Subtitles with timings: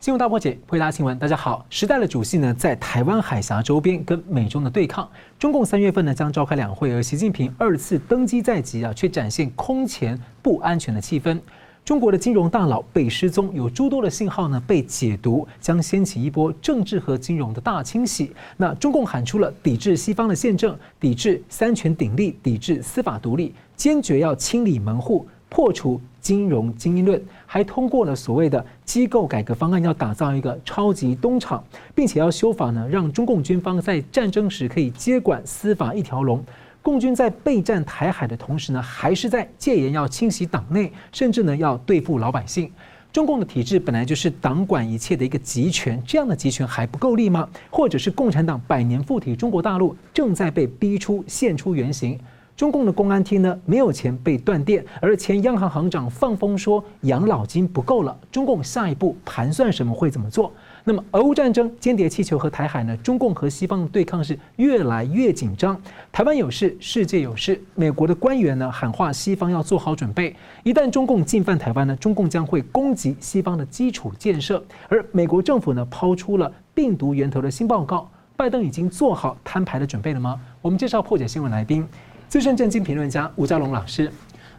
[0.00, 1.18] 新闻大破解，回答新闻。
[1.18, 5.06] 大家好，时代的主席呢，在台湾海峡周边跟美中的对抗。
[5.38, 11.38] 中共三月份呢将召开两会，而习近平二次登基在即啊，却展现空前不安全的气氛。
[11.84, 18.32] 中国的金融大佬被失踪，有诸多的信号呢被解读，将掀起一波政治和金融的大清洗。
[18.56, 25.28] 那中共喊出了抵制西方的宪政，抵制三权鼎立，抵制司法独立，坚决要清理门户。
[25.52, 27.20] 破除金融精英论，
[27.52, 31.64] 还通过了所谓的机构改革方案，要打造一个超级东厂，
[31.96, 36.40] 并且要修法呢，让中共军方在战争时可以接管司法一条龙。
[36.80, 42.70] 共军在备战台海的同时呢，还是在戒严要清洗党内，甚至呢要对付老百姓。
[43.12, 47.48] 中共的体制本来就是党管一切的一个集权，这样的集权还不够力吗？
[47.68, 52.16] 或者是共产党百年附体中国大陆，正在被逼出现出原形？
[52.60, 58.14] 中共的公安厅呢，没有钱被断电，而前央行行长放风说养老金不够了。
[58.30, 60.52] 中共下一步盘算什么，会怎么做？
[60.84, 62.94] 那么俄乌战争、间谍气球和台海呢？
[62.98, 65.74] 中共和西方的对抗是越来越紧张。
[66.12, 67.58] 台湾有事，世界有事。
[67.74, 74.62] 美国的官员呢喊话西方要做好准备，一旦中共进犯台湾呢，中共将会攻击西方的基础建设。
[74.90, 80.38] 而美国政府呢抛出了病毒源头的新报告，拜登已经做好摊牌的准备了吗？
[80.60, 81.88] 我们介绍破解新闻来宾。
[82.30, 84.08] 资深政经评论家吴家龙老师，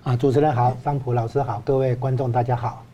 [0.04, 2.86] 啊，主持人好，桑普老师好，各位观众大家好。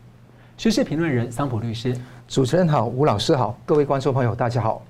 [0.56, 1.92] 时事评论人桑普律师，
[2.28, 4.80] 主持人好，吴老师好，各位观众朋友大家好。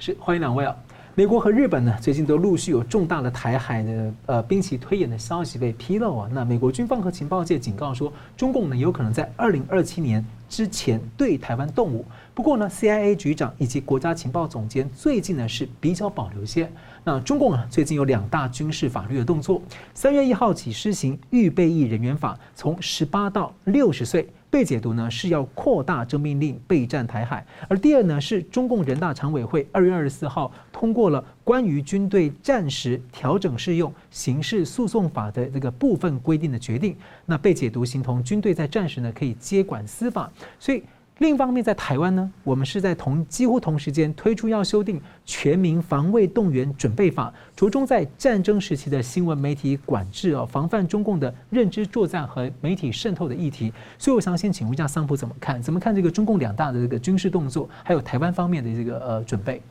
[0.00, 0.74] 是，欢迎两位啊。
[1.14, 6.28] 美国和日本呢，最近都陆续有重大的台海的呃兵棋推演的消息被披露啊。
[6.32, 12.04] 那美国军方和情报界警告说，中共呢有可能在二零二七年之前对台湾动武。
[12.34, 16.70] 不过呢，CIA 局长以及国家情报总监最近呢是比较保留些。
[17.04, 19.62] 那中共啊，最近有两大军事法律的动作。
[19.94, 27.46] 三月一号起施行预备役人员法，从十八到六十岁被解读呢是要扩大征兵令备战台海。
[27.68, 36.96] 而第二呢是中共人大常委会二月二十四号通过了关于军队战时调整适用刑事诉讼法的这个部分规定的决定。
[37.26, 40.82] 那被解读形同军队在战时呢可以接管司法，所以。
[41.18, 53.72] 另一方面，在台湾呢，我们是在同几乎同时间推出要修订《全民防卫动员准备法》，着重在战争时期的新闻媒体管制啊，防范中共的认知作战和媒体渗透的议题。
[53.98, 55.62] 所以，我想先请问一下桑普怎么看？
[55.62, 59.62] 怎么看这个中共两大的这个军事动作，还有台湾方面的这个呃准备？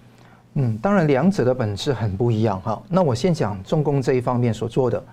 [0.55, 2.81] 嗯，当然两者的本质很不一样哈。
[2.89, 5.03] 那我先讲中共这一方面所做的，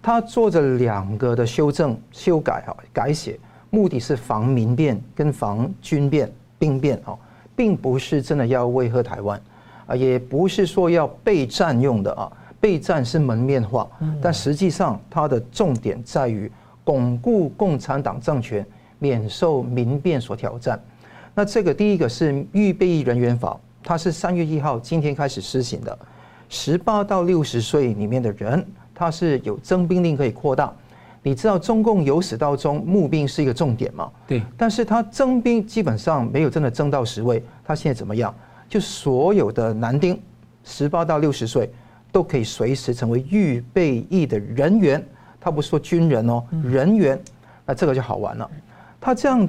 [0.00, 3.38] 他做着两个的修正、修改哈、改写。
[3.72, 7.18] 目的是防民变跟防军变、兵变哦，
[7.56, 9.40] 并不是真的要威吓台湾
[9.86, 12.30] 啊，也不是说要备战用的啊。
[12.60, 13.90] 备战是门面化，
[14.20, 16.48] 但实际上它的重点在于
[16.84, 18.64] 巩固共产党政权，
[19.00, 20.80] 免受民变所挑战。
[21.34, 25.98] 那这个第一个是预备役人员法，它是三月一号今天开始施行的，
[26.48, 30.72] 十八到六十岁里面的人，他是有征兵令可以扩大。
[31.24, 34.10] 你知道中共由始到终募兵是一个重点吗？
[34.26, 38.34] 对，但是他征兵基本上没有真的征到十位，他现在怎么样？
[38.68, 40.20] 就所有的男丁，
[40.64, 41.70] 十八到六十岁
[42.10, 45.04] 都可以随时成为预备役的人员，
[45.40, 47.20] 他不是说军人哦，人员，
[47.64, 48.50] 那这个就好玩了。
[49.00, 49.48] 他这样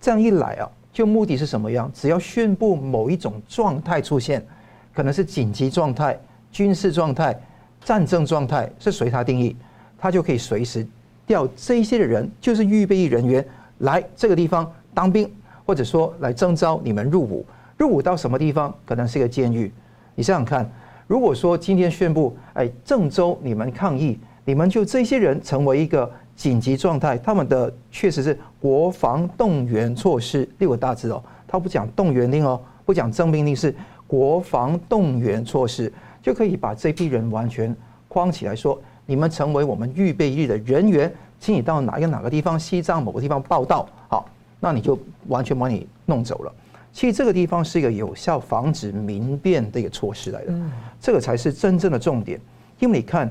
[0.00, 1.88] 这样一来啊，就目的是什么样？
[1.94, 4.44] 只要宣布某一种状态出现，
[4.92, 6.18] 可能是紧急状态、
[6.50, 7.40] 军事状态、
[7.84, 9.54] 战争状态，是随他定义，
[9.96, 10.84] 他就可以随时。
[11.26, 13.44] 调这些的人就是预备役人员
[13.78, 15.30] 来这个地方当兵，
[15.64, 17.44] 或者说来征召你们入伍。
[17.76, 18.72] 入伍到什么地方？
[18.84, 19.72] 可能是一个监狱。
[20.14, 20.70] 你想想看，
[21.06, 33.74] 如果说今天宣布，哎，郑州你们抗议，你们就这些人成为一个紧急状态，他们的确实是国防动员措施六个大字哦，他不讲动员令哦，不讲征兵令，是
[34.06, 35.92] 国防动员措施，
[36.22, 37.74] 就可以把这批人完全
[38.06, 38.80] 框起来说。
[39.06, 44.28] 你们成为我们预备役的人员，请你到哪个哪个地方，西藏某个地方报道，好，
[44.60, 44.98] 那你就
[45.28, 46.52] 完全把你弄走了。
[46.92, 50.54] 其实这个地方是一个有效防止民变的一个措施来的，
[51.00, 52.40] 这个才是真正的重点。
[52.78, 53.30] 因为你看，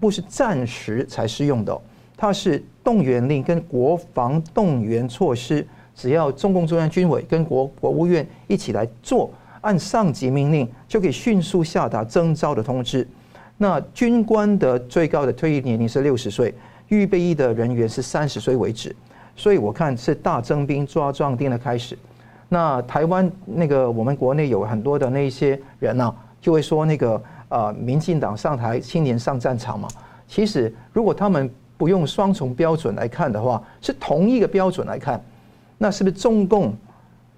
[0.00, 1.78] 不是暂时才适用的，
[2.16, 9.30] 它是动员令跟国防动员措施，只要中共中央军委跟国国务院一起来做，
[9.60, 13.06] 按上级命令就可以迅速下达征召的通知。
[13.60, 16.54] 那军官的最高的退役年龄是六十岁，
[16.88, 18.94] 预备役的人员是三十岁为止，
[19.34, 21.98] 所以我看是大征兵抓壮丁的开始。
[22.48, 29.88] 那台湾那个我们国内有很多的那些人呢、就会说那个呃，民进党上台，青年上战场嘛。
[30.28, 35.20] 其实如果他们不用双重标准来看的话，是同一个标准来看，
[35.78, 36.72] 那是不是中共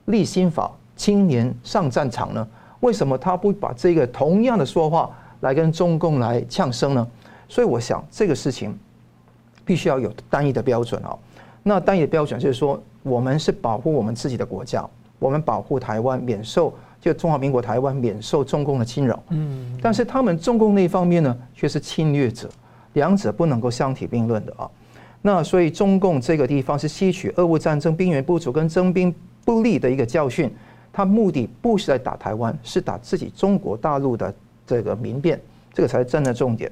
[0.04, 2.46] 立新法，青年上战场呢？
[2.80, 7.06] 为什么他不把这个同样的说话来跟中共来呛声呢？
[7.48, 8.78] 所以我想这个事情
[9.64, 11.16] 必须要有单一的标准啊。
[11.62, 14.88] 那单一的标准就是说，我们是保护我们自己的国家，
[15.18, 19.22] 我们保护台湾免受就中华民国台湾免受中共的侵扰。
[19.30, 19.78] 嗯。
[19.82, 22.48] 但是他们中共那一方面呢，却是侵略者，
[22.92, 24.70] 两者不能够相提并论的啊。
[25.22, 29.14] 那所以中共这个地方是吸取俄乌战争兵源不足跟征兵
[29.44, 30.50] 不利的一个教训。
[30.92, 34.34] 他目的不是在打台湾，是打自己中国大陆的
[34.70, 35.40] 这个民变，
[35.74, 36.70] 这个才是真的重点。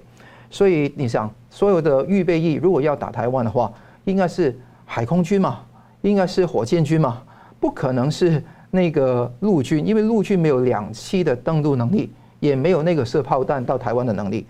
[0.48, 3.72] 所以你想，所有的预备役如果要打台湾的话，
[4.04, 5.62] 应该是海空军嘛，
[6.02, 7.20] 应该是火箭军嘛，
[7.58, 8.40] 不可能是
[8.70, 12.08] 那个陆军，因为陆军没有两栖的登陆能力，
[12.38, 14.46] 也没有那个射炮弹到台湾的能力。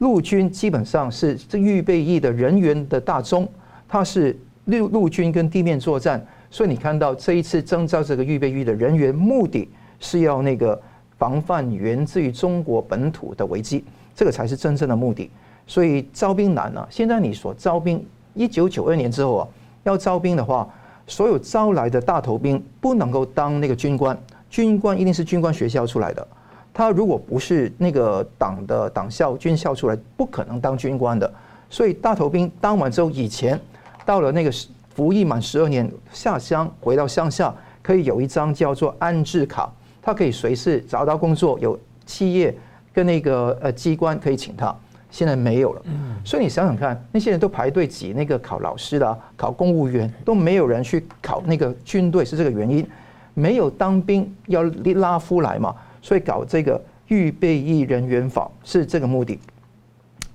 [0.00, 3.48] 陆军基本上是这预备役的人员的大宗，
[3.88, 6.22] 它是陆陆军跟地面作战。
[6.50, 9.68] 所以你看到这一次征召这个预备役的人员，目的
[10.00, 10.80] 是要那个
[11.20, 13.84] 防范源自于中国本土的危机，
[14.14, 15.30] 这个才是真正的目的。
[15.66, 16.88] 所以招兵难啊！
[16.90, 18.02] 现在你所招兵，
[18.32, 19.48] 一九九二年之后啊，
[19.82, 20.66] 要招兵的话，
[21.06, 24.18] 所有招来的大头兵不能够当那个军官，
[24.48, 26.26] 军官一定是军官学校出来的。
[26.72, 31.30] 他如果不是那个党的党校军校出来，不可能当军官的。
[31.68, 33.60] 所以大头兵当完之后，以前
[34.06, 34.50] 到了那个。
[34.92, 39.72] 服役满十二年下乡回到乡下，可以有一张叫做安置卡，
[40.02, 42.54] 他可以随时找到工作，有企业
[42.92, 44.74] 跟那个呃机关可以请他。
[45.10, 45.82] 现在没有了，
[46.24, 52.86] 所以你想想看，那些人都排队挤那个考老师的、啊、考公务员，都没有人去考那个军队，是这个原因。
[53.34, 59.36] 没有当兵要拉夫来嘛，所以搞这个预备役人员法是这个目的。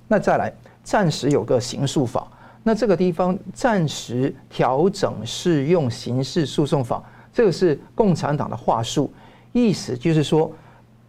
[0.08, 0.52] 那再来，
[0.84, 2.26] 暂时有个刑诉法。
[2.62, 7.02] 那这个地方暂时调整适用刑事诉讼法，
[7.32, 9.10] 这个是共产党的话术，
[9.64, 10.52] 意思就是说，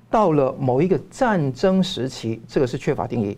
[0.09, 3.37] 到了某一个战争时期，这个是缺乏定义。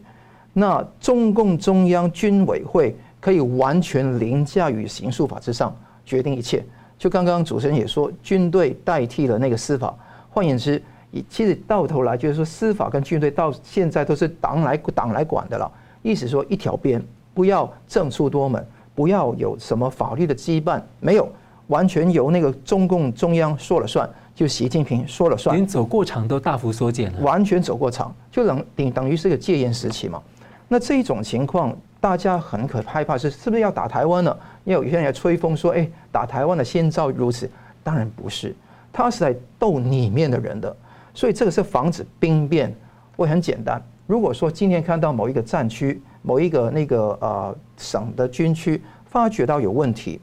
[0.53, 5.75] 那中共中央军委会可以完全凌驾于刑诉法之上，
[6.05, 6.63] 决定一切。
[6.97, 9.95] 就刚刚主持人也说，军队代替了那个司法。
[10.29, 10.81] 换言之，
[11.29, 15.71] 其实到头来就是说，司法跟军队到现在都是党来党来管的了。
[16.01, 17.03] 意思说一条边。
[17.31, 21.31] 不要政出多门，不要有什么法律的羁绊，没有，
[21.69, 30.21] 完全由那个中共中央说了算，就习近平说了算，连走过场都大幅缩减了，完全走过场，就等等等于是个戒严时期嘛。
[30.67, 34.37] 那这一种情况，大家很可害怕是是不是要打台湾呢？
[34.65, 37.49] 因为有些人在吹风说，哎，打台湾的先兆如此，
[37.83, 38.55] 当然不是，
[38.93, 40.75] 他是在斗里面的人的，
[41.13, 42.75] 所以这个是防止兵变。
[43.17, 46.01] 会很简单，如果说今天看到某一个战区。
[46.21, 50.19] 某一个那个呃省的军区发觉到有问题，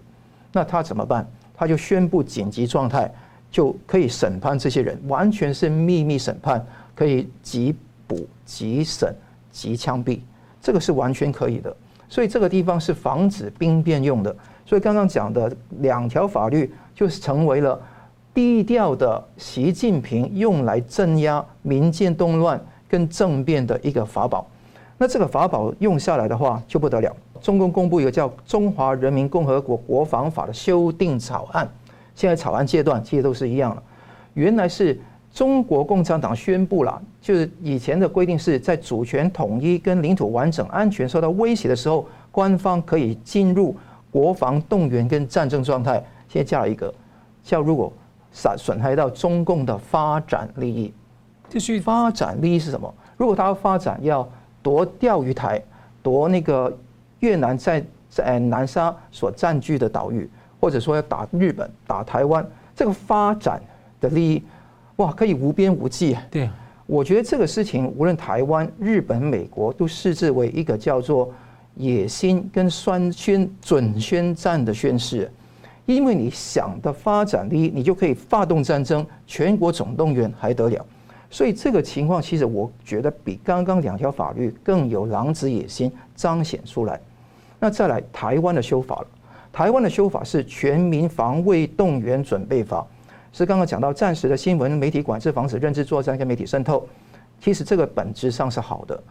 [0.52, 1.26] 那他怎么办？
[1.56, 3.10] 他就宣布紧急状态，
[3.50, 6.64] 就可以审判这些人，完全是秘密审判，
[6.94, 7.74] 可以即
[8.06, 9.14] 捕即审
[9.50, 10.20] 即枪毙，
[10.60, 11.74] 这个是完全可以的。
[12.08, 14.34] 所以这个地方是防止兵变用的。
[14.64, 15.50] 所以刚刚讲的
[15.80, 17.80] 两条法律，就是成为了
[18.34, 24.46] 低调的习近平用来镇压民间动乱跟政变的一个法宝。
[24.98, 27.14] 那这个法宝用下来的话就不得了。
[27.46, 31.70] 中共公布一个叫《中华人民共和国国防法》的修订草案，
[32.12, 33.80] 现在草案阶段其实都是一样的。
[34.34, 35.00] 原来是
[35.32, 43.76] 中国共产党宣布了，就是以前的规定是在主权统一跟领土完整、安全受到威胁的时候，官方可以进入
[44.10, 46.04] 国防动员跟战争状态。
[46.28, 46.92] 现在加了一个，
[47.44, 47.92] 叫如果
[48.32, 50.92] 损损害到中共的发展利益，
[51.48, 52.92] 继续发展利益是什么？
[53.16, 54.28] 如果他要发展要。
[54.62, 55.62] 夺钓鱼台，
[56.02, 56.76] 夺那个
[57.26, 60.30] 越南在在南沙所占据的岛屿，
[60.60, 63.60] 或者说要打日本、打台湾，这个发展
[64.00, 64.42] 的利益，
[64.96, 66.16] 哇，可以无边无际。
[66.30, 66.48] 对，
[66.86, 71.34] 我觉得这个事情，无论台湾、日本、美国，都视之为一个叫做
[71.74, 75.28] 野心跟宣宣准宣战的宣示，
[75.84, 80.86] 因为你想的发展利益，你就可以发动战争，全国总动员还得了。
[81.28, 87.00] 所以这个情况，其实我觉得比刚刚两条法律更有狼子野心彰显出来。
[87.66, 89.06] 那再来台湾的修法了，
[89.52, 92.86] 台湾的修法是《全民防卫动员准备法》，
[93.36, 96.86] 是刚刚讲到暂时的新闻媒体管制，防止认知作战跟媒体渗透。
[97.40, 99.02] 其实这个本质上是好的，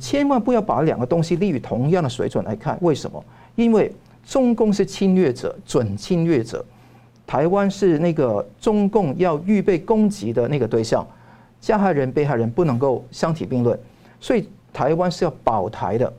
[0.00, 2.76] 千万不要把两个东西立于同样的水准来看。
[2.80, 3.24] 为什么？
[3.54, 6.58] 因为中共是侵略者，准侵略者；
[7.24, 11.06] 台湾是那个中共要预备攻击的那个对象。
[11.60, 13.78] 加害人、被害人不能够相提并论，
[14.18, 16.12] 所以台湾是要保台的，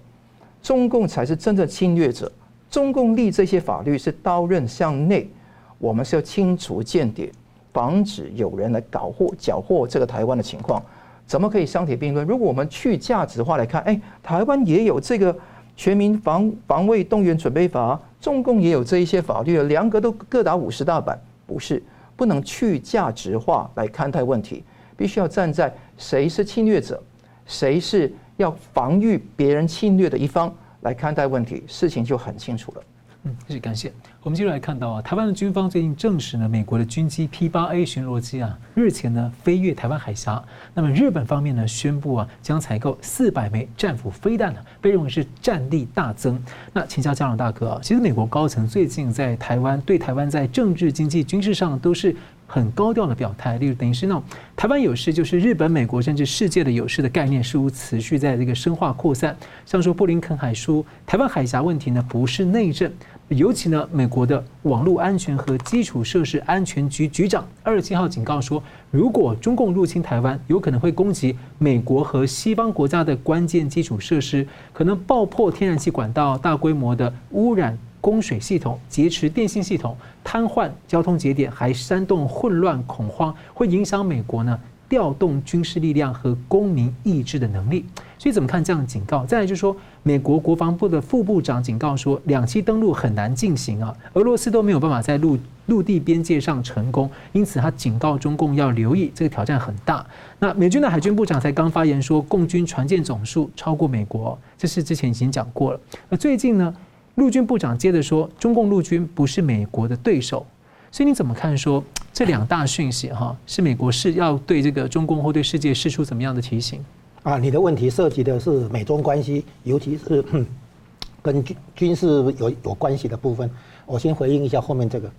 [0.62, 2.32] 中共才是真正侵略者。
[2.70, 5.30] 中共立这些法律是刀刃向内，
[5.78, 7.32] 我们是要清除间谍。
[7.74, 10.84] 防止有人来搞祸缴获这个台湾的情况，
[11.26, 12.28] 怎么可以相提并论？
[12.28, 15.34] 如果我们去价值化来看，哎，台湾也有这个
[15.78, 21.82] 全民防防卫动员准备法，中共也有这一些法律，两个都各打五十大板，不是
[22.18, 24.66] 不能去价值化来看待问题，
[24.98, 27.02] 必须要站在谁是侵略者，
[27.46, 32.84] 谁是要防御别人侵略的一方来看待问题，事情就很清楚了。
[33.24, 33.94] 嗯，谢谢感谢。
[34.24, 40.44] 我们接着来看到啊，台湾的军方最近证实呢，美国的军机 P-8A 巡逻机啊，日前呢飞越台湾海峡。
[40.74, 46.44] 那么日本方面呢宣布啊，将采购四百枚战斧飞弹呢，被认为是战力大增。
[46.74, 52.16] 那请教家长大哥啊，其实美国高层最近在台湾对台湾在政治、经济、军事上都是
[52.52, 54.22] 很高调的表态，例如等于是那种
[54.58, 59.34] 台湾有事就是日本、美国甚至世界的有事的概念，似乎持续在这个深化扩散。
[59.66, 62.92] 像说布林肯还说，台湾海峡问题呢不是内政。
[63.30, 87.86] 尤其呢，美国的网络安全和基础设施安全局局长二十七号警告说，如果中共入侵台湾，有可能会攻击美国和西方国家的关键基础设施，可能爆破天然气管道、大规模的污染供水系统、劫持电信系统、瘫痪交通节点，还煽动混乱恐慌，会影响美国呢调动军事力量和公民意志的能力。
[88.18, 89.26] 所以怎么看这样的警告？
[89.26, 100.06] 再来就是说，美国国防部的副部长警告说，两栖登陆很难进行啊，俄罗斯都没有办法在陆陆地边界上成功，因此他警告中共要留意，这个挑战很大。
[100.38, 105.80] 那美军的海军部长才刚发言说，共军船舰总数超过美国，这是之前已经讲过了。
[106.10, 106.76] 那最近呢，
[107.16, 110.46] 陆军部长接着说，中共陆军不是美国的对手。
[110.92, 116.84] 所以你怎么看说 这两大讯息哈，是美国是要对这个中共或对世界释出怎么样的提醒？
[117.24, 120.24] 啊，你的问题涉及的是美中关系，尤其是
[121.22, 123.50] 跟军军事有有关系的部分。
[123.86, 125.12] 我先回应一下后面这个。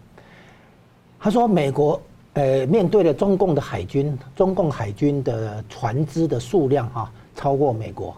[1.19, 2.01] 他说，美国
[2.35, 8.15] 呃面对了中共的海军，中共海军的船只的数量啊超过美国，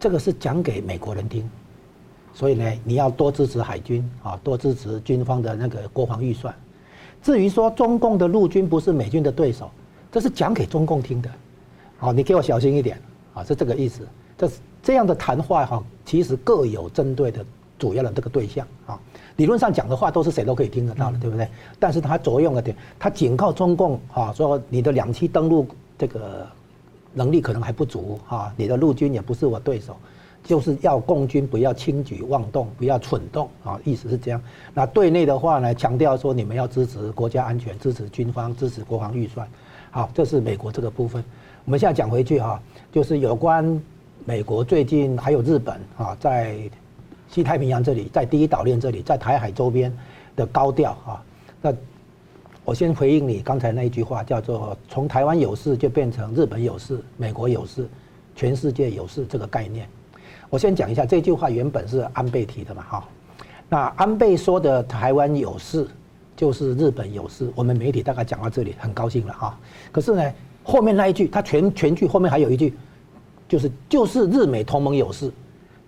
[0.00, 1.48] 这个是讲给美国人听。
[2.36, 6.54] 所以呢，你要多支持海军啊，多支持军方的那个国防预算。
[7.22, 9.70] 至于说中共的陆军不是美军的对手，
[10.12, 11.30] 这是讲给中共听的。
[11.96, 13.00] 好，你给我小心一点，
[13.32, 14.06] 啊，是这个意思。
[14.36, 14.50] 这
[14.82, 17.42] 这样的谈话哈，其实各有针对的
[17.78, 19.00] 主要的这个对象啊。
[19.36, 21.48] 理论上讲的话，都是谁都可以听得到的，对不对？
[21.80, 25.66] 但是他着用了点，他警告中共哈，说你的两栖登陆
[25.96, 26.46] 这个
[27.14, 29.96] 能力可能还不足啊，你的陆军也不是我对手，
[30.46, 34.40] 就是要共军不要轻举妄动，不要蠢动啊，意思是这样。
[34.72, 39.46] 那对内的话呢，强调说你们要支持国家安全，支持军方，支持国防预算。
[39.90, 41.22] 好，这是美国这个部分。
[41.64, 42.62] 我们现在讲回去哈，
[42.92, 43.82] 就是有关
[44.24, 46.56] 美国最近还有日本啊，在
[47.28, 49.92] 西太平洋这里，在第一岛链这里，在台海周边
[50.36, 51.20] 的高调啊。
[51.60, 51.74] 那
[52.64, 57.88] 我先回应你刚才那一句话，叫做“从台湾有事就变成日本有事，美国有事，
[58.36, 59.88] 全世界有事”这个概念。
[60.50, 63.04] 我先讲一下这句话原本是安倍提的嘛哈。
[63.68, 65.86] 那安倍说的台湾有事，
[66.36, 67.50] 就是日本有事。
[67.54, 69.58] 我们媒体大概讲到这里，很高兴了哈。
[69.92, 70.32] 可是呢？
[70.68, 72.74] 后面那一句，他全全句后面还有一句，
[73.48, 75.30] 就是就是日美同盟有事，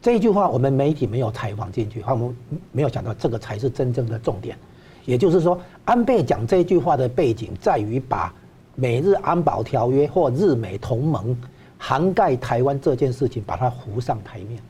[0.00, 2.36] 这一句话我们媒体没有采访进去，我们
[2.70, 4.56] 没有想到这个才是真正的重点。
[5.04, 8.32] 也就是说，安倍讲这句话的背景在于把
[8.76, 11.36] 美日安保条约或日美同盟
[11.78, 14.60] 涵盖台湾这件事情，把它浮上台面。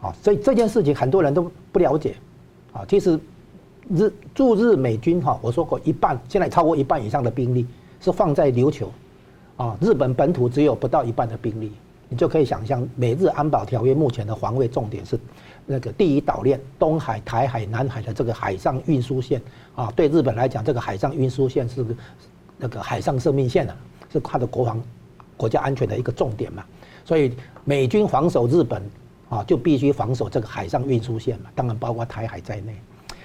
[0.00, 2.14] 啊，所以这件事情很多人都不了解。
[2.72, 3.18] 啊，其实
[3.90, 7.66] 日驻日美军哈，我说过一半，现在超过一半以上的兵力
[8.00, 8.90] 是放在琉球。
[9.56, 11.70] 啊，日本本土只有不到一半的兵力，
[12.08, 15.20] 你就可以想象，美日安保条约目前的防卫重点是
[15.66, 19.42] 那个第一岛链、东海、台海、南海的这个海上运输线
[19.74, 19.92] 啊。
[19.94, 21.84] 对日本来讲，这个海上运输线是
[22.56, 23.76] 那个海上生命线啊，
[24.10, 24.82] 是它的国防、
[25.40, 26.62] 国家安全的一个重点嘛。
[27.04, 27.32] 所以
[27.64, 28.82] 美军防守日本
[29.30, 32.74] 啊，就必须防守这个海上运输线嘛，当然包括台海在内。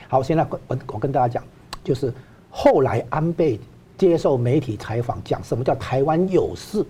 [0.08, 1.44] 好，现在我我跟大家讲，
[1.84, 2.14] 就是
[2.50, 3.60] 后来安倍。
[3.98, 6.86] 接受媒体采访，讲什么叫台湾有事？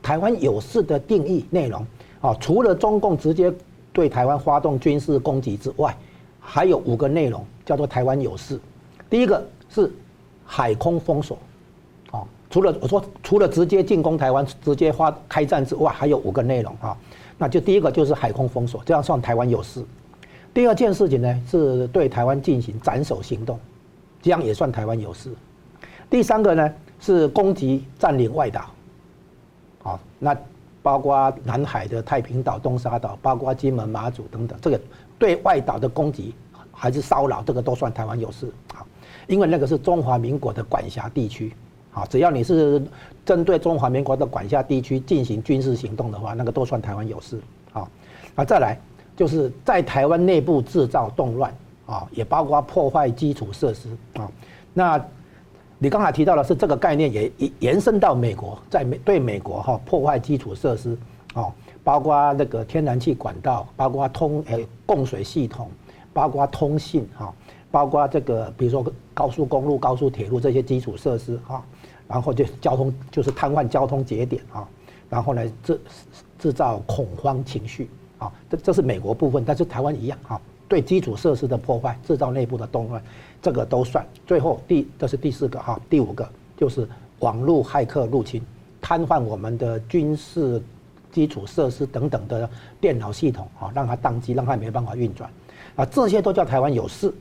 [0.00, 1.84] 台湾有事的定义内容
[2.20, 3.52] 啊，除了中共直接
[3.92, 5.96] 对台湾发动军事攻击之外，
[6.38, 8.60] 还有五个内容叫做台湾有事。
[9.10, 9.92] 第一个是
[10.46, 11.36] 海空封锁，
[12.54, 16.96] 除了我说除了直接进攻台湾、直接发开战之外，还有五个内容啊。
[17.36, 19.84] 那就第一个就是海空封锁，这样算台湾有事。
[20.54, 23.58] 第二件事情呢，是对台湾进行斩首行动，
[24.22, 25.34] 这样也算台湾有事。
[26.08, 28.70] 第三个呢是攻击占领外岛，
[29.82, 30.36] 啊，那
[30.80, 34.80] 包括南海的太平岛、东沙岛，包括金门、马祖等等，这个
[35.18, 36.32] 对外岛的攻击
[36.70, 38.48] 还是骚扰，这个都算台湾有事。
[38.72, 38.86] 好，
[39.26, 41.52] 因为那个是中华民国的管辖地区，
[41.94, 42.82] 啊，只要你是
[43.24, 47.40] 针对中华民国的管辖地区进行军事行动的话，那个都算台湾有事，
[47.72, 47.88] 啊，
[48.34, 48.78] 那再来
[49.16, 51.54] 就是在台湾内部制造动乱，
[51.86, 54.30] 啊，也包括破坏基础设施，啊，
[54.74, 55.02] 那
[55.78, 60.98] 你刚才提到的是这个概念也延伸到美国，在美对美国哈破坏基础设施，
[61.32, 61.48] 啊，
[61.82, 65.70] 包括那个天然气管道，包括通诶供水系统。
[66.12, 67.34] 包括通信哈，
[67.72, 71.60] 包括这个，比如说高速公路、高速铁路这些基础设施哈，
[72.14, 74.68] 然后就交通就是瘫痪交通节点啊，
[75.10, 75.80] 然后呢制
[76.38, 83.02] 制造恐慌情绪啊，这这是美国部分，但是台湾一样啊，对基础设施的破坏、制造内部的动乱，
[83.42, 84.06] 这个都算。
[84.28, 86.24] 最后第这是第四个哈，第五个
[86.56, 88.40] 就是网络骇客入侵，
[88.80, 90.62] 瘫痪我们的军事
[91.10, 92.48] 基础设施等等的
[92.80, 95.28] 电脑系统啊，让它宕机，让它没办法运转。
[95.74, 97.12] 啊，这些都叫台湾有事。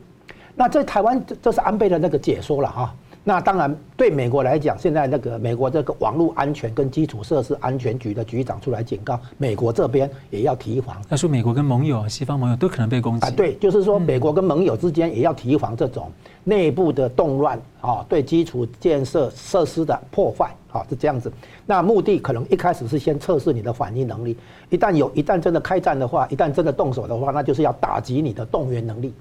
[0.54, 2.96] 那在台湾，这这是安倍的那个解说了哈。
[3.26, 11.02] 那当然，对美国来讲，现在那个美国这个网络安全跟基础设施安全局的局长出来警告，美国这边也要提防。
[11.10, 13.26] 他说，美国跟盟友、西方盟友都可能被攻击。
[13.26, 16.12] 啊，对，就是说，美国跟盟友之间也要提防这种
[16.44, 21.32] 内部的动乱啊，对基础建设设施的破坏啊，是这样子。
[21.66, 24.36] 那目的可能一开始是先测试你的反应能力，
[24.70, 29.14] 一旦有，一旦真的开战的话，一旦真的动手的话，那就是要打击你的动员能力。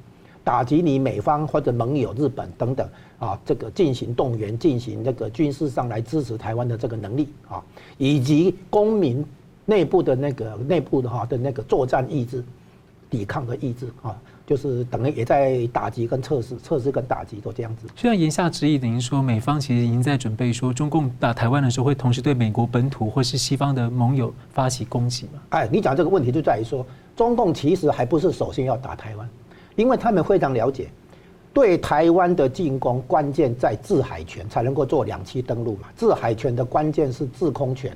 [0.45, 7.63] 打击你美方或者盟友日本等等啊，这个进行动员、进行这个军事上来支持台湾的这个能力啊，
[7.97, 9.25] 以及公民
[9.65, 12.45] 内部的那个内部的哈的那个作战意志、
[13.09, 17.87] 抵抗的意志啊，就是等于也在打击跟测试、测试跟打击都这样子。
[17.95, 25.41] 虽然言下之意等于说美方其实已经在准备说，中共打台湾的时候会同时对美国本土或是西方的盟友发起攻击嘛？
[25.51, 26.85] 哎，你讲这个问题就在于说，
[27.15, 29.29] 中共其实还不是首先要打台湾。
[29.83, 30.89] 因为他们非常了解，
[31.53, 35.89] 对台湾的进攻关键在制海权，才能够做两栖登陆嘛。
[35.97, 37.93] 制海权的关键是制空权，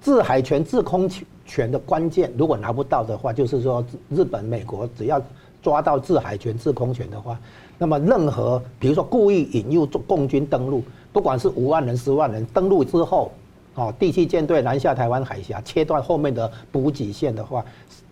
[0.00, 1.06] 制海权、制空
[1.44, 5.20] 权的关键，如果拿不到的话，就是说日本、美国只要
[5.62, 7.38] 抓到制海权、制空权的话，
[7.76, 13.30] 那么任何比如说故意引诱共军登陆，不管是五万人、十万人登陆之后，
[13.74, 17.62] 哦，第七舰队南下台湾海峡，切断后面的补给线的话。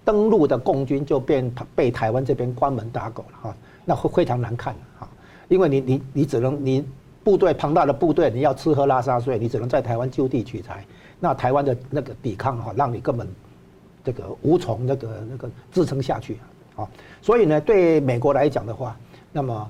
[0.07, 5.09] 登陆的共军就变被台湾这边关门打狗了哈，那会非常难看哈，
[5.49, 6.87] 因为你你你只能你
[7.25, 10.87] 部队庞大的部队，你要吃喝拉撒睡，你只能在台湾就地取材，
[11.19, 13.27] 那台湾的那个抵抗哈，让你根本
[14.05, 16.38] 这个无从那个那个支撑下去
[16.77, 16.88] 啊，
[17.21, 18.97] 所以呢，对美国来讲的话，
[19.33, 19.69] 那么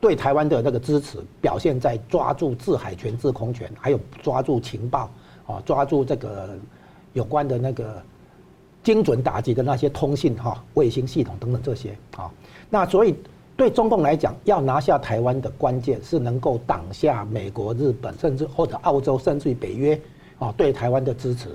[0.00, 5.10] 对台湾的那个支持表现在抓住制海权、制空权，还有抓住情报
[5.48, 6.50] 啊，抓住这个
[7.12, 8.00] 有关的那个。
[8.86, 12.30] 精准打击的那些通信哈、卫星系统等等这些啊，
[12.70, 13.16] 那所以
[13.56, 20.00] 对中共来讲，要拿下台湾的关键是能够挡下美国、日本，甚至或者澳洲，甚至于北约
[20.38, 21.48] 啊对台湾的支持。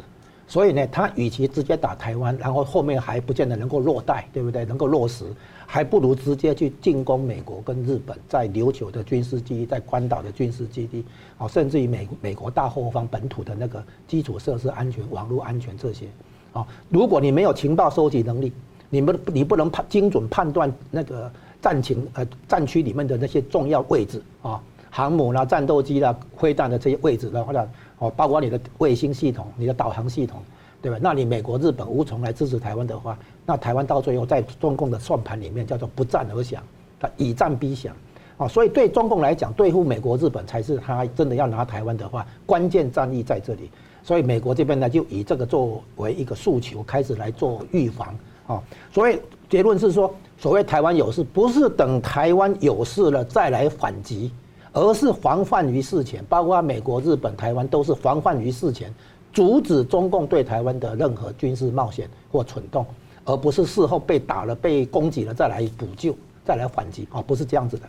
[0.46, 4.66] 所以呢，他与其直接打台湾，然后后面还不见得能够落袋，对不对？
[4.66, 5.24] 能够落实，
[5.66, 11.06] 还不如直接去进攻美国跟日本在琉球的军事基地，在关岛的军事基地
[11.38, 16.08] 啊，甚至于美美国大后方本土的那个基础设施安全、网络安全这些。
[16.54, 18.52] 啊，如果你没有情报收集能力，
[18.90, 27.66] 你不你不能判精准判断那个战情呃战区里面的那些重要位置啊，航母啦、战斗机啦、飞弹的这些位置的话呢，
[28.00, 30.42] 哦，包括你的卫星系统、你的导航系统，
[30.82, 30.98] 对吧？
[31.02, 36.62] 那你美国、日本无从来支持台湾的话，那台湾到最后在中共的算盘里面叫做不战而降，
[37.00, 37.96] 他以战逼降
[38.36, 43.70] 啊，所以对中共来讲，对付美国、日本才是他真的要拿台湾的话，关键战役在这里。
[44.04, 48.16] 所以美国这边呢，就以这个作为一个诉求，开始来做预防
[48.48, 48.62] 啊。
[48.92, 54.32] 所以结论是说，所谓台湾有事，不是等台湾有事了再来反击，
[54.74, 56.24] 而是防范于事前。
[56.26, 58.94] 包括美国、日本、台湾都是防范于事前，
[59.32, 62.86] 阻止中共对台湾的任何军事冒险或蠢动，
[63.24, 67.84] 而不是事后被打了、被攻击了再来补救、再来反击啊，不是这样子的。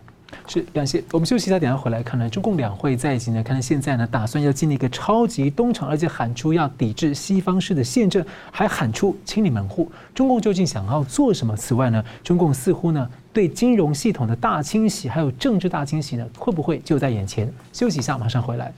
[0.47, 2.29] 是，感谢我们休息一下，等下回来看呢。
[2.29, 9.91] 中共两会在即呢，看到现在呢，打算要建立一个超级东厂，而且喊出要抵制西方式的宪政，还喊出清理门户。
[10.15, 11.57] 中共究竟想要做什么？
[11.57, 17.53] 此外呢，中共似乎呢，对金融系统的大清洗，还有政治大清洗呢，会不会就在眼前？
[17.73, 18.73] 休息一下，马上回来。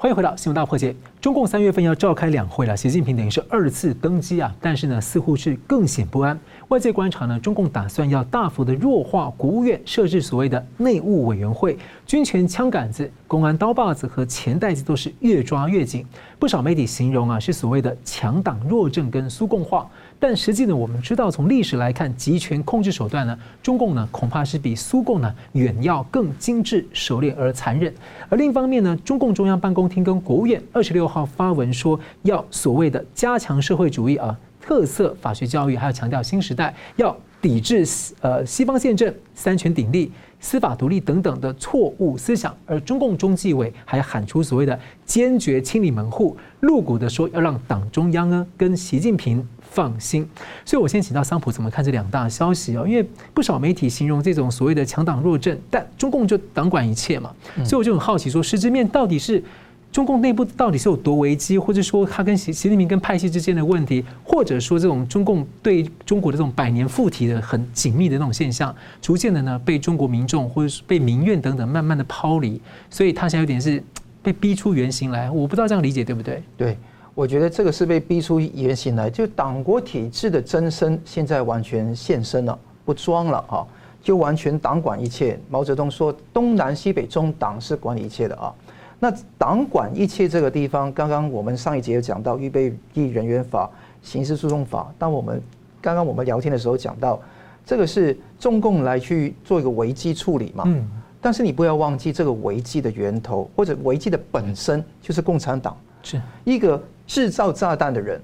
[0.00, 0.94] 欢迎回到新闻大破解。
[1.20, 6.38] 中共三月份要召开两会了，习近平等于是二次登基啊，但是呢，似乎是更显不安。
[6.68, 16.04] 外界观察呢，中共打算要大幅的弱化国务院，设置所谓的内务委员会，军权枪杆子、公安刀把子和钱袋子都是越抓越紧。
[16.38, 19.88] 不少媒体形容啊，是所谓的强党弱政跟苏共化。
[20.20, 27.90] 但实际呢，我们知道从历史来看，集权控制手段呢，中共呢恐怕是比苏共呢远要更精致、熟练而残忍。
[28.28, 37.86] 而另一方面呢，中共中央办公厅跟国务院二十六号发文说，要所谓的加强社会主义啊特色法学教育，还要强调新时代要抵制
[38.20, 40.12] 呃西方宪政、三权鼎立。
[40.40, 50.24] 司法独立等等的错误思想，而中共中纪委还喊出所谓的坚决清理门户，露骨的说要让党中央呢跟习近平放心。
[50.64, 52.86] 所以我先请教桑普怎么看这两大消息哦？
[52.86, 53.04] 因为
[53.34, 59.42] 不少媒体形容这种所谓的强党弱政，但中共就党管一切嘛，所以我就很好奇说，实质面到底是？
[59.90, 73.82] 中共内部到底是有多危机，或者说他跟习习近平跟派系之间的问题，或者说这种中共对中国的这种百年附体的很紧密的那种现象，逐渐的呢被中国民众或者是被民怨等等慢慢的抛离，所以他现在有点是
[74.22, 75.30] 被逼出原形来。
[75.30, 76.42] 我不知道这样理解对不对？
[76.56, 76.78] 对，
[77.14, 83.66] 我觉得这个是被逼出原形来，就党国体制的真身现在完全现身了，不装了啊，
[84.02, 85.40] 就完全党管一切。
[85.48, 88.52] 毛泽东说：“东南西北中，党是管理一切的啊。”
[89.00, 93.70] 那党管一切这个地方，刚刚我们上一节有讲到预备役人员法、
[94.02, 94.92] 刑事诉讼法。
[94.98, 95.40] 当我们
[95.80, 97.20] 刚刚我们聊天的时候讲到，
[97.64, 100.64] 这个是中共来去做一个危机处理嘛。
[100.66, 100.84] 嗯。
[101.20, 108.20] 但是你不要忘记，这个危机的源头或者危机的本身就是共产党，是一个制造炸弹的人，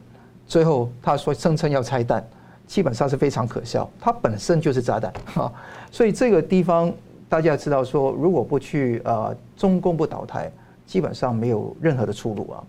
[0.46, 2.24] 最后他说声称要拆弹，
[2.66, 3.88] 基本上是非常可笑。
[4.00, 5.52] 他本身就是炸弹 哈，
[5.92, 6.92] 所以这个地方
[7.28, 10.50] 大家要知道说，如果不去呃中共不倒台。
[10.86, 12.64] 基本上没有任何的出路啊。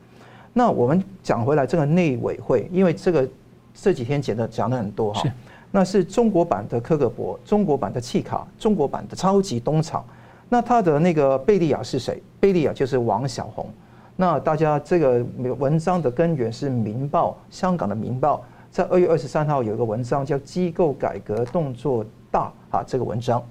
[0.53, 3.27] 那我们讲回来，这个内委会，因为这个
[3.73, 5.23] 这几天讲的讲的很多哈，
[5.69, 10.05] 那是中国版的科格博，中国版的契卡，中国版的超级东厂。
[10.47, 12.21] 那他的那个贝利亚是谁？
[12.39, 13.67] 贝利亚就是王小红。
[14.15, 15.25] 那大家这个
[15.59, 18.37] 文章的根源是《民报》，香港的《民报》
[18.71, 23.43] 在二月二十三号有一个文章叫《机构改革动作大》啊，这个文章，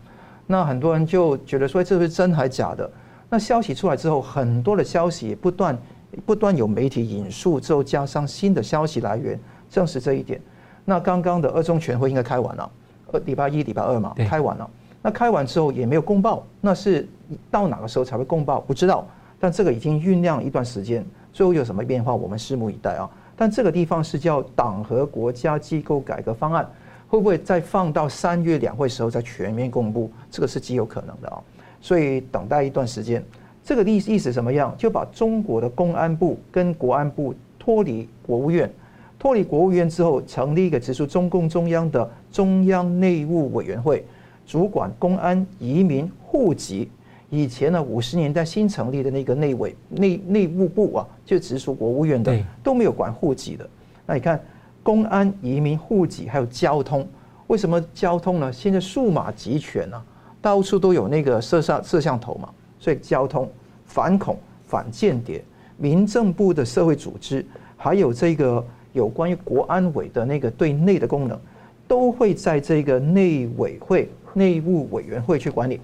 [0.47, 2.91] 那很多人就觉得说这是真还假的？
[3.35, 5.77] 那消息出来之后，很多的消息不断
[6.25, 9.37] 不断有媒体引述之后，加上新的消息来源
[9.69, 10.41] 证实这一点。
[10.85, 12.71] 那刚刚的二中全会应该开完了，
[13.11, 14.71] 呃，礼拜一、礼拜二嘛，开完了。
[15.03, 17.09] 那开完之后也没有公报，那是
[17.51, 18.61] 到哪个时候才会公报？
[18.61, 19.05] 不知道。
[19.41, 23.11] 但这个已经酝酿一段时间，最后有什么变化，我们拭目以待啊。
[23.35, 26.65] 但这个地方是叫党和国家机构改革方案，
[27.09, 30.09] 会不会再放到三月两会时候再全面公布？
[30.31, 31.43] 这个是极有可能的啊。
[31.85, 33.23] 所以等待一段时间，
[33.63, 34.75] 这个意意思什么样？
[34.79, 38.73] 就把中国的公安部跟国安部脱离国务院，
[39.19, 44.03] 脱离国务院之后，成立一个直属中共中央的中央内务委员会，
[44.47, 46.89] 主管公安、移民、户籍。
[47.29, 53.69] 以前呢，五十年代新成立的那个内委内内务部啊，就直属国务院的，都没有管户籍的。
[54.07, 54.43] 那你看，
[54.83, 57.07] 公安、移民、户籍还有交通，
[57.49, 58.51] 为什么交通呢？
[58.51, 60.03] 现在数码集权呢？
[60.45, 63.51] 到处都有那个摄像摄像头嘛，所以交通、
[63.87, 65.43] 反恐、反间谍、
[65.79, 67.43] 民政部的社会组织，
[67.79, 71.41] 还有这个有关于国安委的那个对内的功能，
[71.89, 75.81] 都会在这个内委会、内务委员会去管理。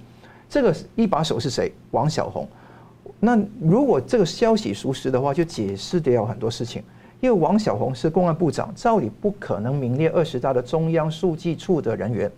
[0.47, 1.73] 这个一把手是谁？
[1.93, 2.47] 王小红。
[3.19, 6.83] 那如果这个消息属实的话，就解释得了很多事情。
[7.23, 12.31] 因为王小红是公安部长，照理不可能名列二十大的中央书记处的人员。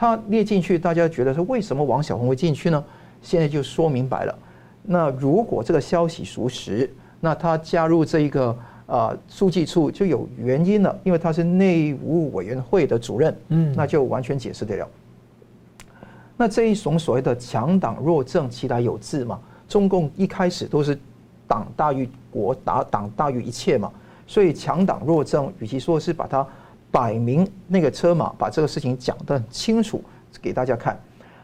[0.00, 2.82] 他列进去，大家觉得说为什么王小红会进去呢？
[3.20, 4.34] 现在就说明白了。
[4.82, 14.88] 那如果这个消息属实，那他加入这一个啊书记处就有原因了，因为他是内务委员会的主任，嗯，那就完全解释得了。
[16.34, 19.38] 那这一种所谓的强党弱政，其来有自嘛。
[19.68, 20.98] 中共一开始都是
[21.46, 23.92] 党大于国，打党大于一切嘛，
[24.26, 26.46] 所以强党弱政，与其说是把它。
[26.90, 30.02] 摆明那个车马，把这个事情讲得很清楚
[30.40, 30.98] 给大家看。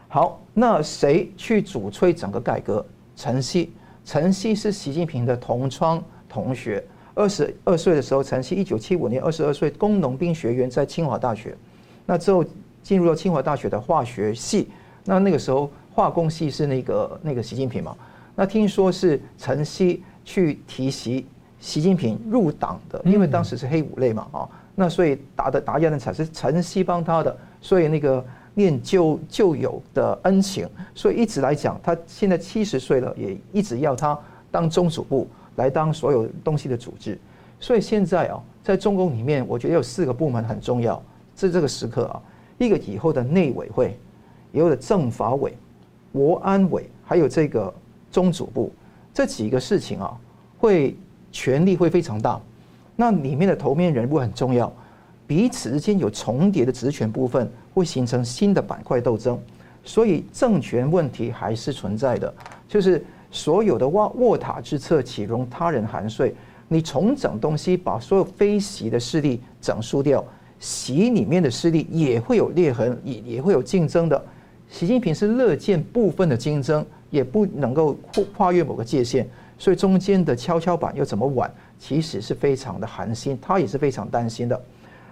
[0.07, 2.85] 好，那谁去主催整个改革？
[3.15, 3.71] 陈希，
[4.05, 6.83] 陈希是习近平的同窗同学。
[7.15, 11.57] 二十二岁的时候，陈希一九七五年二十二岁，工农兵学员在清华大学。
[12.05, 12.45] 那之后
[12.83, 14.69] 进入了清华大学的化学系。
[15.03, 17.95] 那那个时候化工系是那个那个习近平嘛？
[18.35, 21.25] 那听说是陈希去提习
[21.59, 24.47] 习近平入党的，因为当时是黑五类嘛啊。
[24.79, 34.15] 那所以打的打压的才是陈希帮他的，所以那个念旧旧友的恩情，所以一直来讲，他现在七十岁了，也一直要他
[34.51, 37.17] 当中组部来当所有东西的组织。
[37.59, 41.01] 所以现在啊，在中共里面，我觉得有四个部门很重要，
[41.33, 42.21] 在这个时刻啊，
[42.59, 43.97] 一个以后的内委会，
[44.51, 45.57] 以后的政法委、
[46.13, 47.73] 国安委，还有这个
[48.11, 48.71] 中组部，
[49.11, 50.15] 这几个事情啊，
[50.59, 50.95] 会
[51.31, 52.39] 权力会非常大。
[52.99, 54.69] 那里面的头面人物很重要，
[55.25, 59.39] 彼此之间有重叠的职权部分，会形成新的板块斗争。
[59.85, 62.33] 所以政权问题还是存在的，
[62.67, 66.35] 就是所有的卧卧塔之侧，岂容他人酣睡？
[66.67, 70.25] 你重整东西，把所有非习的势力整肃掉，
[70.59, 74.21] 习里面的势力也会有裂痕，也也会有竞争的。
[74.69, 77.95] 习近平是乐见部分的竞争，也不能够
[78.35, 79.25] 跨越某个界限，
[79.57, 84.61] 所以中间的跷跷板又怎么挽，其实是非常的寒心，他也是非常担心的。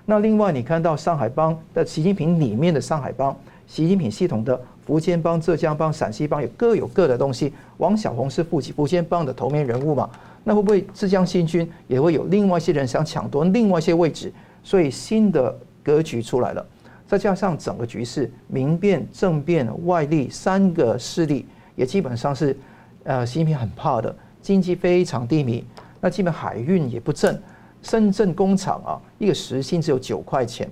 [0.05, 3.35] 那另外，你看到上海帮的习近平里面的上海帮，
[3.67, 7.51] 习近平系统的福建帮、浙江帮、陕西帮也各有各的东西。
[7.77, 10.09] 王小红是福福建帮的头面人物嘛？
[10.43, 14.31] 那会不会浙江新军也会有另外一些人想抢夺另外一些位置？
[14.63, 16.65] 所以新的格局出来了。
[17.07, 22.55] 再加上整个局势，民变、政变、外力三个势力，也基本上是，
[23.03, 24.15] 呃，习近平很怕的。
[24.41, 25.63] 经济非常低迷，
[26.05, 27.41] 那基本海运也不振。
[27.81, 30.69] 深圳工厂啊，一个时薪只有九块钱。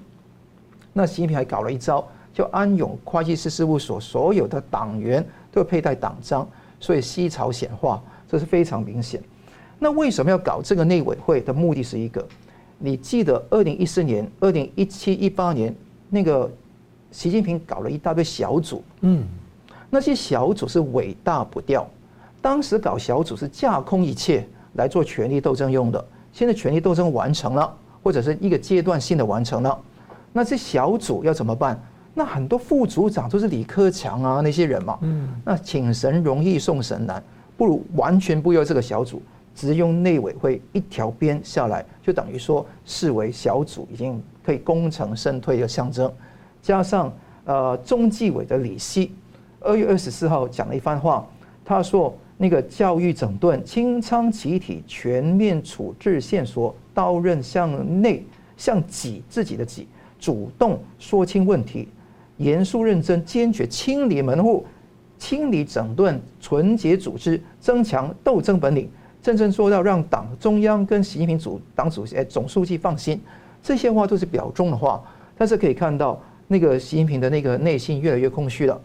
[0.94, 6.48] 那习近平还搞了一招，叫安永会计师事务所所有的党员都要佩戴党章，
[6.80, 9.20] 所以西朝显化，这是非常明显。
[9.80, 12.24] 那为什么要搞这个内委会的目的是一个？
[12.78, 15.76] 你记得二零一四年、二零一七、一八年。
[16.12, 16.48] 那个
[17.12, 19.24] 习近平搞了一大堆小组，嗯，
[19.90, 21.90] 那些小组是尾大不掉。
[22.40, 26.04] 当时搞小组是架空一切来做权力斗争用的。
[26.32, 29.80] 现在权力斗争完成了，或者是一个阶段性的完成了，
[30.32, 31.80] 那这小组要怎么办？
[32.14, 37.24] 那很多副组长都是李克强啊那些人嘛，嗯，那请神容易送神难，
[37.58, 39.22] 不如完全不要这个小组，
[39.56, 44.22] 只用内委会一条边下来，就等于说视为小组已经。
[44.46, 46.12] 可以功成身退的象征，
[46.62, 47.10] 加上
[47.46, 49.16] 呃中纪委的李希，
[49.62, 51.26] 二月二十四号讲了一番话，
[51.64, 58.26] 他说那个教育整顿清仓集体全面处置线索，刀刃向内
[58.58, 59.88] 向己自己的己，
[60.20, 61.88] 主动说清问题，
[62.38, 64.66] 严肃认真坚决清理门户，
[65.18, 68.90] 清理整顿纯洁组织，增强斗争本领，
[69.22, 73.22] 真正做到让党中央跟习近平主党主席总书记放心。
[73.62, 75.02] 这些话都是表中的话，
[75.38, 78.80] 但是可以看到那个习近平的那个内心越来越空虚了。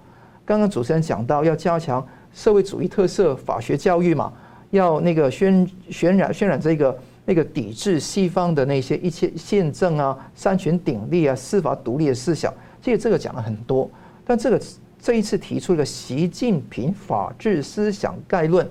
[0.45, 4.33] 刚刚主持人讲到要加强社会主义特色法学教育嘛，
[4.71, 13.91] 要那个渲渲染渲染这个那个抵制西方的那些一切宪政啊、三权鼎立啊、司法独立的思想，这个这个讲了很多。
[14.25, 14.61] 但这个
[15.01, 18.69] 这一次提出了习近平法治思想概论，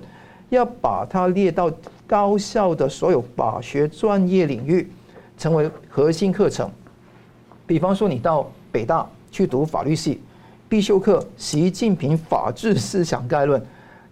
[0.48, 1.70] 要把它列到
[2.06, 4.90] 高校的所有法学专业领域。
[5.36, 6.68] 成为核心课程，
[7.64, 10.20] 比方说你到北大去读法律系，
[10.68, 13.58] 必修课《习近平法治思想概论》，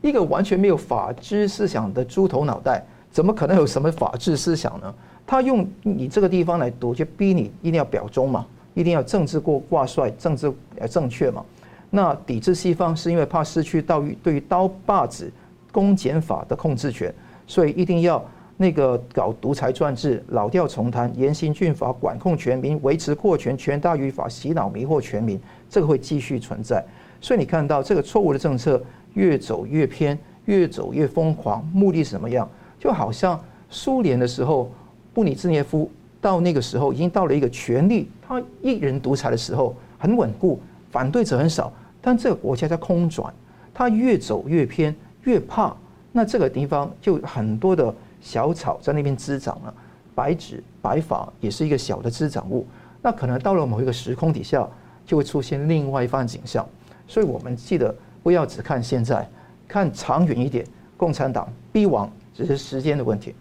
[0.00, 4.94] 一个完全没有法治思想的猪头脑袋，怎么可能有什么法治思想呢？
[5.26, 11.44] 他用你这个地方来读，就逼你一定要表忠嘛，一定要政治过挂帅，政治呃正确嘛。
[11.90, 15.30] 那抵制西方是因为怕失去到对于刀把子
[15.70, 17.12] 公检法的控制权，
[17.46, 18.24] 所以一定要。
[18.58, 25.38] 那个搞独裁专制，老调重弹，严刑峻法，管控全民，维持扩权，权大于法，洗脑迷惑全民，
[25.68, 26.82] 这个会继续存在。
[27.20, 32.48] 所以你看到这个错误的政策越走越偏，越走越疯狂，目的是什么样？
[32.78, 33.38] 就好像
[33.68, 34.70] 苏联的时候，
[35.12, 40.58] 布里兹涅夫到那个时候已经到了一个权力他一人独裁的时候，很稳固，
[40.90, 43.30] 反对者很少，但这个国家在空转，
[43.74, 45.76] 他越走越偏，越怕，
[46.10, 47.94] 那这个地方就很多的。
[48.26, 49.72] 小草在那边滋长了，
[50.12, 52.66] 白纸白发也是一个小的滋长物。
[53.00, 54.68] 那可能到了某一个时空底下，
[55.06, 56.66] 就会出现另外一番景象。
[57.06, 59.24] 所以我们记得不要只看现在，
[59.68, 60.66] 看长远一点。
[60.96, 63.32] 共产党必亡，只是时间的问题。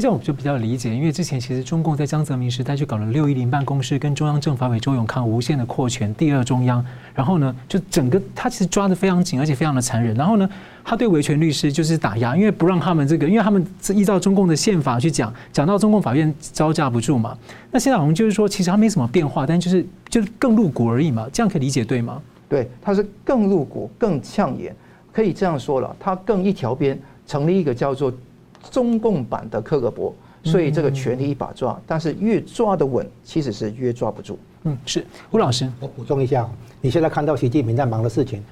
[0.00, 6.84] 这样我就比较理解，因为之前其实中共在江泽民时代就搞了六一零办公室，跟中央政法委周永康无限的扩权，第二中央。
[7.14, 10.14] 然后呢，就整个他其实抓得非常紧，而且非常的残忍。
[10.16, 10.48] 然后呢，
[10.82, 17.36] 他对维权律师就是打压，因为不让他们这个，因为他们是依照中共的宪法去讲，讲到中共法院招架不住嘛。
[17.70, 21.26] 那现在好像就是说，其实他没什么变化，但就是就是更露骨而已嘛。
[21.32, 22.20] 这样可以理解对吗？
[22.48, 24.74] 对，他是更露骨、更呛眼，
[25.12, 28.12] 可以这样说了，他更一条边，成立一个叫做。
[28.70, 34.38] 中共版的克格勃，所以这个权力一把抓，但是越抓得稳，其实是越抓不住。
[34.64, 36.48] 嗯，是吴老师，我补充一下，
[36.80, 38.44] 你现在看到习近平在忙的事情，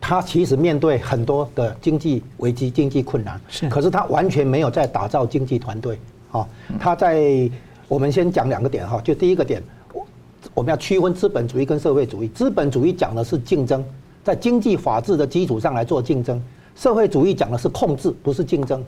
[0.00, 5.98] 他其实面对很多的经济危机、经济困难，是，可是他完全没有在打造经济团队。
[6.30, 6.48] 哈，
[6.80, 7.48] 他在
[7.86, 10.06] 我们先讲两个点哈，就第一个点，我
[10.54, 12.28] 我们要区分资本主义跟社会主义。
[12.28, 13.84] 资本主义讲的是竞争，
[14.24, 16.36] 在经济法治的基础上来做竞争；
[16.74, 18.82] 社会主义讲的是控制，不是竞争。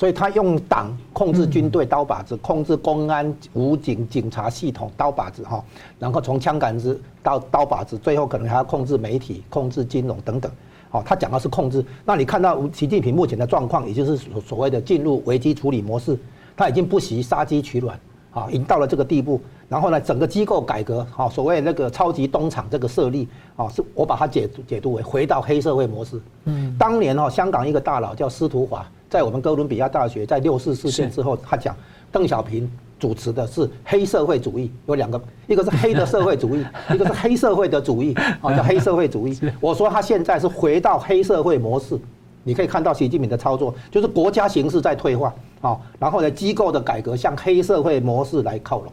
[0.00, 5.62] 所以他用党控制军队刀把子，控制公安、武警、警察系统刀把子哈，
[5.98, 10.50] 然后从枪杆子到刀把子，最后可能还要控制媒体、控制金融等等。
[10.92, 11.84] 哦，他讲的是控制。
[12.02, 16.18] 那你看到习近平目前的状况，也就是所所谓的进入危机处理模式，
[16.56, 18.00] 他已经不惜杀鸡取卵，
[18.32, 19.38] 啊，已经到了这个地步。
[19.68, 26.18] 然后呢，整个机构改革，啊，所谓那个超级东厂这个设立，啊，是我把它解解读为回到黑社会模式。
[26.46, 31.76] 嗯，当年哈，香港一个大佬叫司徒华，在我们哥伦比亚大学在六四事件之后，他讲
[32.12, 39.36] 邓小平主持的是黑社会主义，有两个，一个是黑的社会主义， 一个是黑社会的主义，啊，叫 黑社会主义。
[39.60, 41.98] 我说他现在是回到黑社会模式，
[42.44, 48.92] 你可以看到习近平的操作，就是国家形势在退化，啊，然后呢，机构的改革向黑社会模式来靠拢。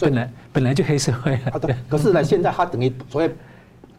[0.00, 1.74] 本来本来就黑社会啊，对。
[1.88, 3.34] 可是呢，现在他等于所谓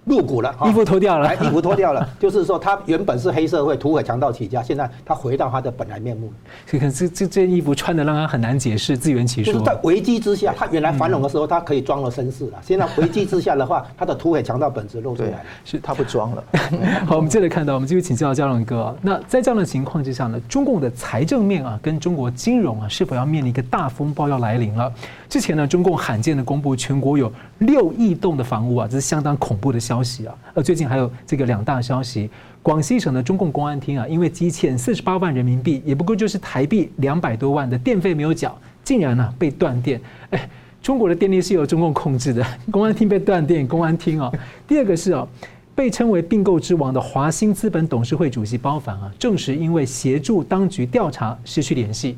[0.10, 6.34] 入股了，衣服脱掉了，衣服脱掉了， 就是说他原本是黑社会土匪强盗起家，现在他回到他的本来面目。
[6.68, 9.54] 可这这这件衣服穿的让他很难解释，自圆其说。
[9.54, 12.54] 就是在危机之下，他原来繁荣的时候，他可以装了绅士了。
[12.62, 16.44] 现在危机之下的话，他的土匪强盗本质露出来了，是他不装了。
[17.06, 18.96] 好，我们接着看到，我们继续请教嘉龙哥。
[19.02, 24.92] 那在这样的情况之下呢，中共的财政面啊，跟中国金融啊，是否要面临一个大风暴要来临了？
[25.30, 30.36] 之前呢，中共罕见的公布全国有六亿栋的房屋啊，这是相当恐怖的消息啊。
[30.56, 32.28] 呃，最近还有这个两大消息，
[32.64, 40.02] 广西省的中共公安厅啊，因为积欠四十八万人民币，也不过就是台币两百多万的电费没有缴，竟然呢、被断电。
[40.32, 40.50] 哎，
[40.82, 44.32] 中国的电力是由中共控制的， 公安厅被断电，公安厅啊。
[44.68, 45.28] 第二个是啊，
[45.76, 52.18] 被称为并购之王的华兴资本董事会主席包凡啊，正是因为协助当局调查失去联系。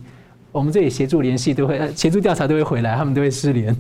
[0.52, 3.76] 我们这里协助联系都会，协助调查都会回来，他们都会失联。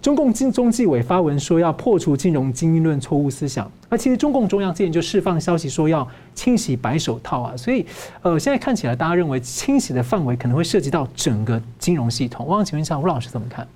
[0.00, 7.84] 中共经中纪委发文说要破除金融精英论错误思想，那其实中共中央之前就释放消息说要清洗白手套啊，所以
[8.22, 12.46] 呃，现在看起来大家认为清洗的范围可能会涉及到整个金融系统。
[12.46, 13.66] 我想请问一下吴老师怎么看？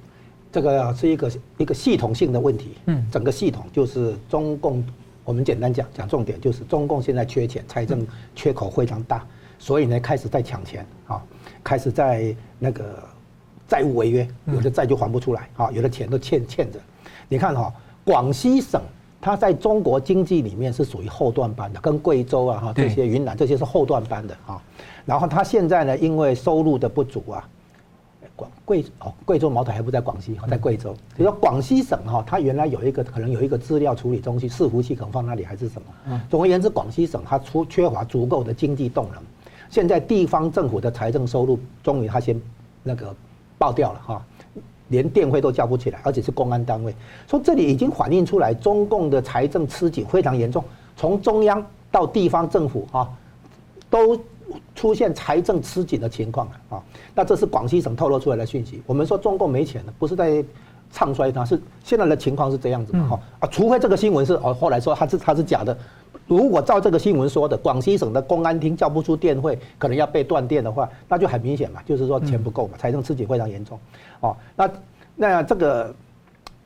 [0.53, 4.85] 这个是一个一个系统性的问题，嗯，整个系统就是中共，
[5.25, 9.25] 我们简单讲讲重点，就是中共现在缺钱，财政缺口非常大，
[9.59, 11.21] 所以呢开始在抢钱啊。
[11.67, 13.03] 开始在那个
[13.67, 16.79] 债务违约，有的债就还不出来啊，有的钱都欠欠着。
[17.29, 17.75] 你看哈，
[18.05, 18.81] 广西省
[19.21, 24.63] 它在中国经济里面是属于后段班的，跟贵州啊哈这些云南这些是后段班的啊。
[25.05, 27.49] 然后它现在呢，因为收入的不足啊，
[28.37, 30.93] 广贵哦贵州茅台还不在广西，在贵州。
[31.17, 36.21] 比如说广西省哈，它原来有一个可能有一个资料处理中心，伺服器可能放那里还是什么。
[36.31, 39.21] 总而言之，广西省它出缺乏足够的经济动能。
[39.69, 42.41] 现在地方政府的财政收入终于他先
[42.83, 43.15] 那个
[43.59, 44.25] 爆掉了哈，
[44.89, 46.95] 连电费都交不起来，而且是公安单位。
[47.27, 50.65] 从这里已经反映出来，中共的财政吃紧非常严重，
[50.97, 53.09] 从中央到地方政府啊，
[53.91, 54.19] 都
[54.75, 56.83] 出现财政吃紧的情况啊。
[57.15, 58.83] 那这是广西省透露出来的讯息。
[58.87, 60.45] 我们说中共没钱了，不是在
[60.93, 65.77] 唱衰它，是现在的情况是这样子哈啊，除非这个新闻是哦后来说它是它是假的。
[66.27, 73.79] 如果照这个新闻说的，广西省的公安厅交不出电费，可能要被断电的话，那就很明显嘛，就是说钱不够嘛，财政吃紧非常严重。
[74.21, 74.71] 哦，那
[75.15, 75.95] 那这个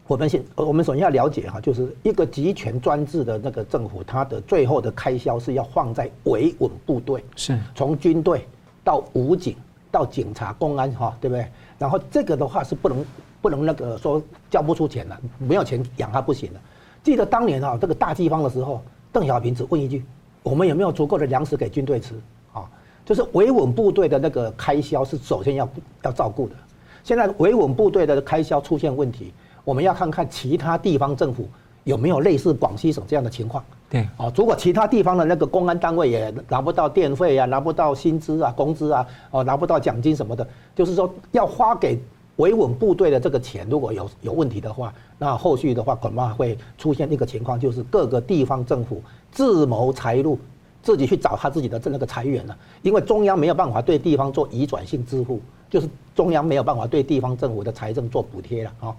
[0.07, 8.47] 我们先我们首先要了解哈，就是一个集权专制的那个政府，它的最后的开销是要放在维稳部队，是从军队
[8.83, 9.55] 到武警
[9.91, 11.47] 到警察、公安哈，对不对？
[11.79, 13.05] 然后这个的话是不能
[13.43, 16.61] 不能那个说交不出钱了，没有钱养他不行的。
[17.03, 18.83] 记得当年啊，这个大饥荒的时候。
[19.13, 20.05] 邓小平只问一句
[20.43, 22.15] ：“我们有没有足够的粮食给军队吃？”
[22.53, 22.69] 啊，
[23.05, 25.69] 就是维稳部队的那个开销是首先要
[26.03, 26.55] 要照顾的。
[27.03, 29.33] 现在维稳部队的开销出现问题，
[29.65, 31.49] 我们要看看其他地方政府
[31.85, 33.65] 有没有类似广西省这样的情况。
[33.89, 41.99] 对，啊，如果其他地方的那个公安单位也拿不到电费啊，拿不到薪资啊、工资啊，哦，拿不到奖金什么的，就是说要花给。
[42.41, 50.39] 维稳部队的这个钱如果有有问题的话，那后续的话恐怕会出现一个情况，就是各个地方政府自谋财路，
[50.83, 52.57] 自己去找他自己的这那个财源了。
[52.81, 58.97] 因为中央没有办法对地方做移转性支付，就是中央没有办法对地方政府的财政做补贴了啊。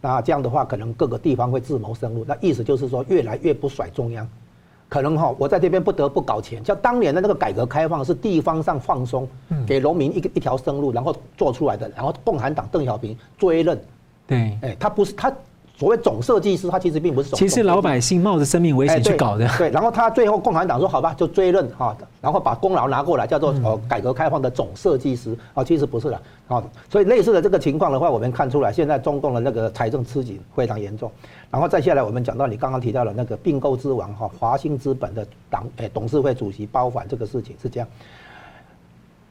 [0.00, 2.24] 那这样的话，可能各个地方会自谋生路。
[2.26, 4.26] 那意思就是说，越来越不甩中央。
[4.88, 6.64] 可能哈，我在这边不得不搞钱。
[6.64, 9.28] 像当年的那个改革开放是地方上放松，
[9.66, 11.90] 给农民一个一条生路，然后做出来的。
[11.94, 13.78] 然后共产党邓小平追认，
[14.26, 15.32] 对，哎，他不是他。
[15.78, 17.38] 所谓总设计师，他其实并不是总。
[17.38, 19.48] 其实老百姓冒着生命危险去搞的。
[19.56, 26.60] 对，然后他最后共产党说好吧，就追认哈，然后把功劳拿过来，叫做呃改革开放的总设计师啊，其实不是的啊。
[26.90, 31.08] 所以类似的这个情况的话，我们看出来，现在中共的那个财政吃紧非常严重。
[31.48, 37.88] 然后再下来，我们讲到你刚刚提到的那个并购之王哈，华兴资本的党诶董事会主席包凡这个事情是这样。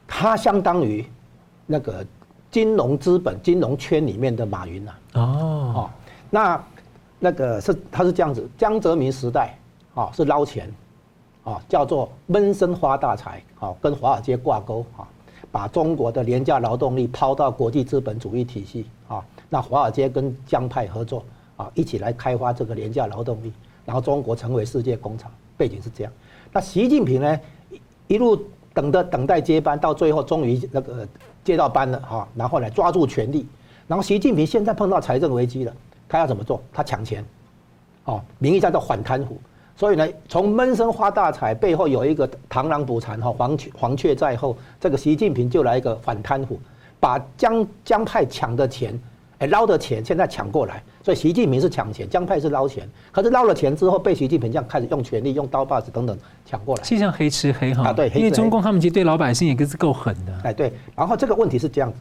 [0.06, 1.04] 他相当于
[1.66, 2.02] 那个
[2.50, 4.92] 金融资本、金融圈里面的马云呐。
[5.12, 5.20] 哦，
[5.76, 5.90] 哦，
[6.30, 6.64] 那
[7.18, 9.58] 那个是他是这样子，江泽民时代
[9.94, 10.72] 啊是捞钱，
[11.44, 15.06] 啊叫做闷声发大财，啊跟华尔街挂钩啊，
[15.50, 21.24] 把中国的廉价劳动力抛到国际资本主义体系啊，那华尔街跟江派合作
[21.56, 23.52] 啊，一起来开发这个廉价劳动力，
[23.84, 26.12] 然后中国成为世界工厂，背景是这样。
[26.52, 27.40] 那习近平呢，
[28.06, 28.38] 一路。
[28.74, 31.08] 等的等待接班，到最后终于那个
[31.42, 33.44] 接到班了哈，然后来抓住权力，
[33.88, 35.74] 然后习近平现在碰到财政危机了，
[36.08, 36.62] 他要怎么做？
[36.72, 37.24] 他抢钱，
[38.04, 39.38] 哦，名义上叫反贪腐，
[39.76, 46.58] 所以呢，从闷声发大财背后有一个螳螂捕蝉哈，黄雀黄雀在后，这个习近平就来一个反贪腐，
[46.98, 48.98] 把江江派抢的钱。
[49.40, 52.88] 哎，捞的钱现在抢过来，所以习近平是抢钱，江派是捞钱。
[53.12, 56.82] 可是捞了钱之后，被习近平这样开始用权力、用刀把子等等抢过来。
[56.82, 57.90] 就像黑吃黑哈。
[57.90, 60.32] 啊，对，因为中共他们其实对老百姓也是够狠的。
[60.42, 60.72] 哎，对。
[60.96, 61.98] 然后这个问题是这样子，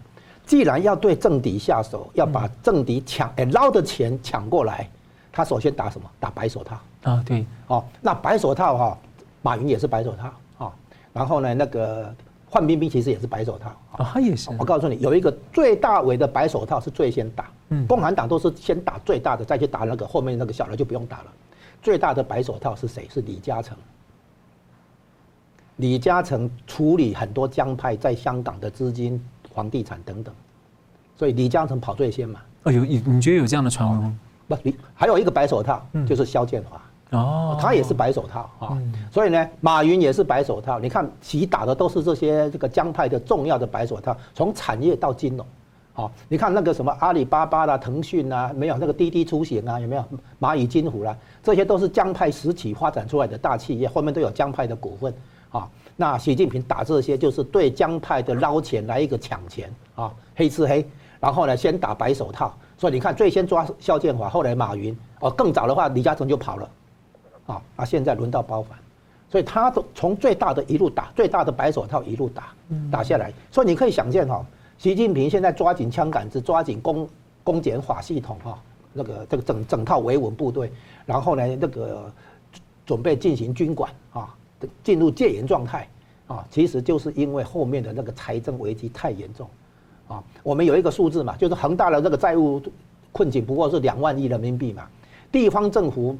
[0.47, 4.89] 既然要对政敌下手，要把政敌抢哎捞的钱抢过来，
[5.31, 6.09] 他首先打什么？
[6.19, 6.79] 打白手套。
[7.03, 7.45] 啊，对。
[7.67, 8.97] 哦，那白手套哈，
[9.43, 10.73] 马云也是白手套啊。
[11.13, 12.11] 然后呢，那个。
[12.49, 14.49] 范冰冰其实也是白手套啊，他也是。
[14.57, 17.51] 我告诉你，有一个最大尾的白手套是最先打。
[17.67, 21.25] 嗯，共产党都是先打最大的，再去打那个后面那个小的就不用打了。
[21.81, 23.05] 最大的白手套是谁？
[23.13, 23.77] 是李嘉诚。
[25.75, 29.21] 李嘉诚处理很多江派在香港的资金、
[29.57, 30.31] 房地产等等，
[31.15, 32.39] 所以李嘉诚跑最先嘛。
[32.61, 34.19] 哦，有你你觉得有这样的传闻吗？
[34.47, 34.55] 不，
[34.93, 36.79] 还有一个白手套，就是肖建华。
[37.17, 40.79] 哦，他也是白手套啊，嗯、所以呢，马云也是白手套。
[40.79, 45.43] 你看，其打的都是这些这个江派的重要的白手套，从产业到金融，
[45.93, 50.05] 好，你看那个什么阿里巴巴啦、腾讯啊，没有那个滴滴出行啊，有没有
[50.39, 51.17] 蚂蚁金服啦？
[51.41, 55.11] 这些都是江派实体发展出来的大企业，后面都有江派的股份
[55.57, 55.69] 啊。
[55.95, 60.87] 那习近平打这些，就是对江派的捞钱来一个抢钱啊，黑吃黑，
[61.19, 62.55] 然后呢，先打白手套。
[62.77, 66.69] 所以你看，最先抓肖建华，后来马云，哦，更早的话，李嘉诚就跑了。
[67.47, 68.77] 啊，那现在轮到包凡，
[69.31, 72.53] 所以他都从最大的一路打，最大的白手套一路打，
[72.91, 73.33] 打下来。
[73.49, 74.45] 所以你可以想见哈，
[74.77, 77.09] 习近平现在抓紧枪杆子，抓紧公
[77.43, 78.61] 公检法系统哈，
[78.93, 80.71] 那个这个整整套维稳部队，
[81.05, 82.11] 然后呢，那个
[82.85, 84.35] 准备进行军管啊，
[84.83, 85.87] 进入戒严状态
[86.27, 89.49] 啊，其实就是因为后面的那个财政危机太严重
[90.07, 90.23] 啊。
[90.43, 92.61] 我们有一个数字嘛，就是恒大的这个债务
[93.11, 94.87] 困境不过是两万亿人民币嘛，
[95.31, 96.17] 地方政府。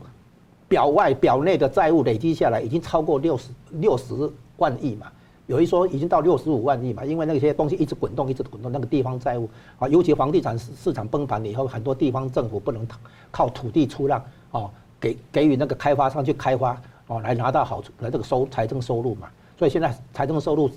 [0.70, 4.14] 表外表内的债务累积下来已经超过六十六十
[4.58, 5.08] 万亿嘛，
[5.46, 12.86] 有一说已经到六十五万亿嘛，因为那些东西一直滚动，一直滚动，那个地方债务啊，尤其房地产市市场崩盘了以后，很多地方政府不能
[13.32, 14.22] 靠土地出让
[14.52, 14.70] 哦，
[15.00, 16.78] 给给予那个开发商去开发
[17.08, 19.28] 哦，来拿到好处来这个收财政收入嘛，
[19.58, 20.70] 所以现在财政收入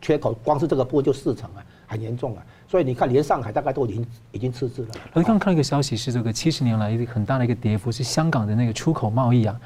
[0.00, 2.42] 缺口光是这个部分就四成啊，很严重啊。
[2.68, 4.88] 所以你看，连上海大概都已经已经赤字了。
[5.14, 9.58] 我刚刚看到一个消息，是这个七十年来一个很大的一个跌幅，是香港的那个出口贸易啊，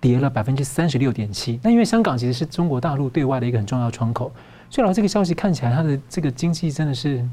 [0.00, 1.58] 跌了百分之三十六点七。
[1.62, 4.30] 那因为香港其实是中国大陆对外的一个很重要窗口，
[4.70, 7.28] 所以老这个消息看起来，它的这个经济真的是，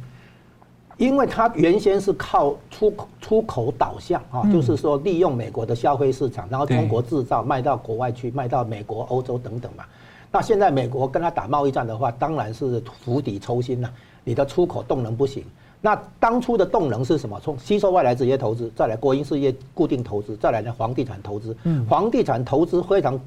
[0.97, 9.83] 因为它原先是靠出口出口导向啊，就是说利用美国的消费市场，然后中国制造卖到国外去，卖到美国、欧洲等等嘛。
[10.31, 13.91] 那现在美国跟他打贸易战的话，当然是釜底抽薪了。
[14.23, 15.43] 你的出口动能不行，
[15.81, 17.37] 那当初的动能是什么？
[17.43, 21.55] 从吸收外来直接投资，再来国营事业固定投资，再来呢房地产投资。
[21.63, 23.19] 嗯，房地产投资非常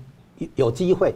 [0.55, 1.15] 有机会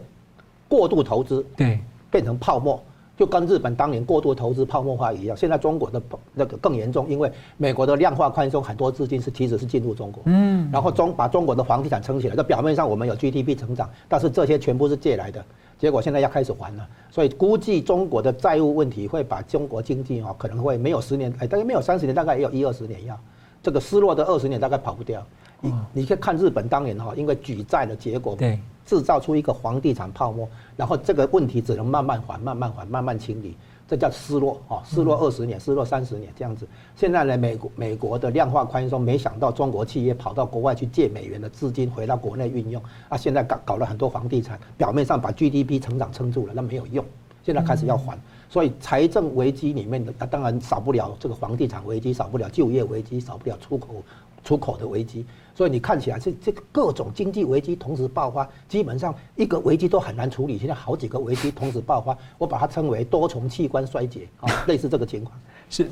[0.68, 1.80] 过度投资，对，
[2.10, 2.78] 变成泡沫，
[3.20, 5.36] 就跟日本当年过度投资泡沫化一样。
[5.36, 6.02] 现在中国的
[6.32, 12.34] 那个更严重，因为美国的量化宽松，很多资金是其实是进入中国，嗯，然后中把中国的房地产撑起来。
[12.34, 15.44] 这表面上我们有 GDP 成长，但是这些全部是借来的。
[15.78, 23.14] 结果现在要开始还了，所以估计中国的债务问题会把中国经济啊可能会没有十年，哎，大概没有三十年，大概也有一二十年要，
[23.62, 25.22] 这个失落的二十年大概跑不掉。
[25.60, 28.58] 你你可以看日本当年哈，因为举债的结果，对，
[28.90, 33.56] 制造出一个房地产泡沫，然后这个问题只能慢慢还，慢慢还，慢慢清理。
[33.86, 36.66] 这叫失落啊，失落二十年，失落三十年这样子。
[36.96, 47.04] 现在呢，美国美国的量化宽松，没想到中国企业跑到国外去借美元的资金回到国内运用啊，现在搞搞了很多房地产，表面上把 GDP 成长撑住了，那没有用，
[47.44, 48.18] 现在开始要还。
[48.48, 54.02] 所以财政危机里面的，那当然少不了这个房地产危机，少不了就业危机，少不了出口
[54.42, 55.24] 出口的危机。
[55.54, 60.58] 所以你看起来是这个各种经济危机同时爆发，基本上一个危机都很难处理。
[60.58, 65.38] 现在好几个危机同时爆发，我把它称为多重器官衰竭啊，类似这个情况。
[65.68, 65.88] 是，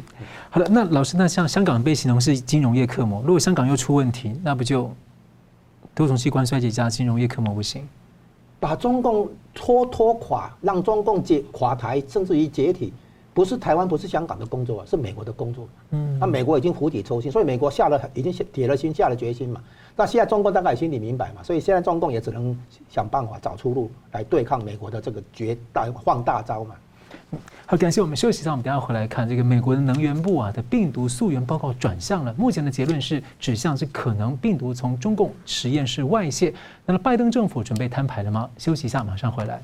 [0.51, 4.91] 好了，那老师，那像香港被形容是金融业克魔，如果香港又出问题，那不就
[5.95, 7.87] 多重器官衰竭加金融业克魔不行？
[8.61, 12.93] 把中共拖拖垮，让中共解垮台，甚至于解体，
[13.39, 15.69] 不是台湾，不是香港的工作，是美国的工作。
[15.91, 19.63] 嗯，那美国已经釜底抽薪，所以美国下了已经铁了心，下了决心嘛。
[19.95, 22.59] 那现在中共大概心里明白嘛，所以现在中共也只能
[22.91, 26.75] 想办法找出路来对抗美国的这个绝大放大招嘛。
[27.65, 32.35] 好，感谢我们休息一下，我们等下回来看这个美国的能源部啊的病毒溯源报告转向了。
[32.37, 36.53] 目前的结论是指向是可能病毒从中共实验室外泄。
[36.85, 38.51] 那么拜登政府准备摊牌了吗？
[38.59, 39.63] 休息一下，马上回来。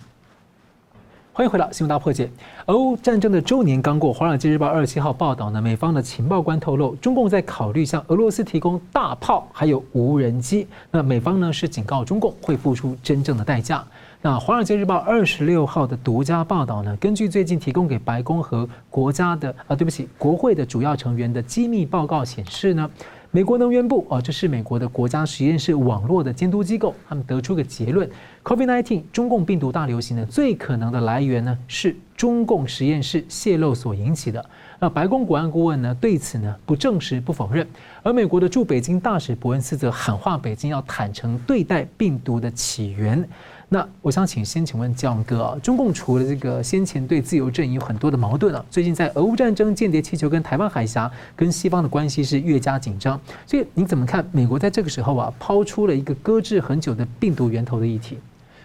[1.36, 2.30] 欢迎回到新闻大破解。
[2.66, 10.64] 俄乌战争的周年刚过，《华尔街日报》二十七号报道呢，美方的情报官透露，中共在考虑向俄罗斯提供大炮，还有无人机。
[10.92, 13.84] 那美方呢是警告中共会付出真正的代价。
[14.22, 22.88] 那《华尔街日报》二十六号的独家报道呢，根据最近提供给白宫和国家的啊，对不起，国会的主要成员的机密报告显示呢。
[23.34, 28.08] 美国能源部哦，这是美国的国家实验室网络的监督机构，他们得出个结论
[28.44, 34.46] ：COVID-19 中共病毒大流行呢，最可能的来源呢是中共实验室泄漏所引起的。
[34.78, 37.66] 那白宫国安顾问呢对此呢不证实不否认，
[38.04, 43.28] 而美国的驻北京大使伯恩斯则喊话北京要坦诚对待病毒的起源。
[43.68, 58.18] 那我想请先请问江哥啊，中共除了这个先前对自由阵营有很多的矛盾啊，最近在俄乌战争、间谍气球跟台湾海峡跟西方的关系是越加紧张，所以你怎么看美国在这个时候啊抛出了一个搁置很久的病毒源头的议题？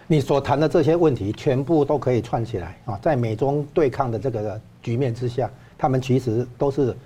[0.06, 5.48] 你所谈的这些问题全部都可以串起来啊，在美中对抗的这个局面之下，
[5.78, 6.96] 他们其实都是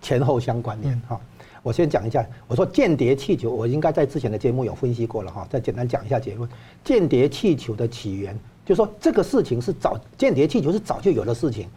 [0.00, 1.20] 前后相关联哈。
[1.62, 6.48] 我先讲一下，我说间谍气球，我应该在之前的节目有分析过了哈，再简单讲一下结论。
[6.82, 8.36] 间谍气球的起源，
[8.66, 11.68] 就说这个事情是早间谍气球是早就有的事情，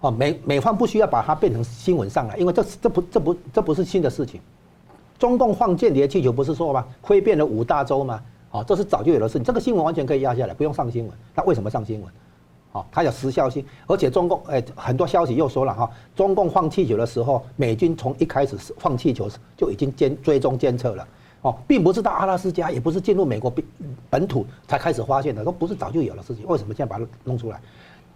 [0.00, 4.40] 哦，美美方不需要把它变成新闻上来，因为这这不这不这不是新的事情。
[5.18, 6.86] 中共放间谍气球不是说吗？
[7.02, 8.22] 挥遍了五大洲吗？
[8.52, 11.12] 哦，这是早就有的事情，这个新闻完全可以压下来，不用上新闻。
[11.34, 12.08] 那为什么上新闻？
[12.78, 21.08] 哦，它有时效性，而且中共诶很多消息又说了哈，中共放气球的时候，美军从一开始放气球就已经监追踪监测了，
[21.42, 23.52] 哦，并不是到阿拉斯加，也不是进入美国
[24.08, 26.46] 本土才开始发现的，都不是早就有的事情。
[26.46, 27.60] 为什么现在把它弄出来？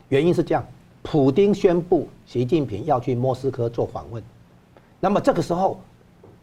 [0.09, 0.65] 原因是这样，
[1.03, 4.23] 普丁宣布习近平要去莫斯科做访问，
[5.01, 5.81] 那么这个时候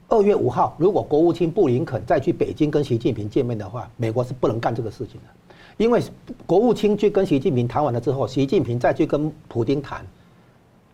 [0.07, 5.48] 二月五号，如果国务卿布林肯再去北京跟习近平见面的话，美国是不能干这个事情的。
[5.79, 6.03] 因为
[6.45, 10.05] 国务卿去跟习近平谈完了之后，习近平再去跟普丁谈，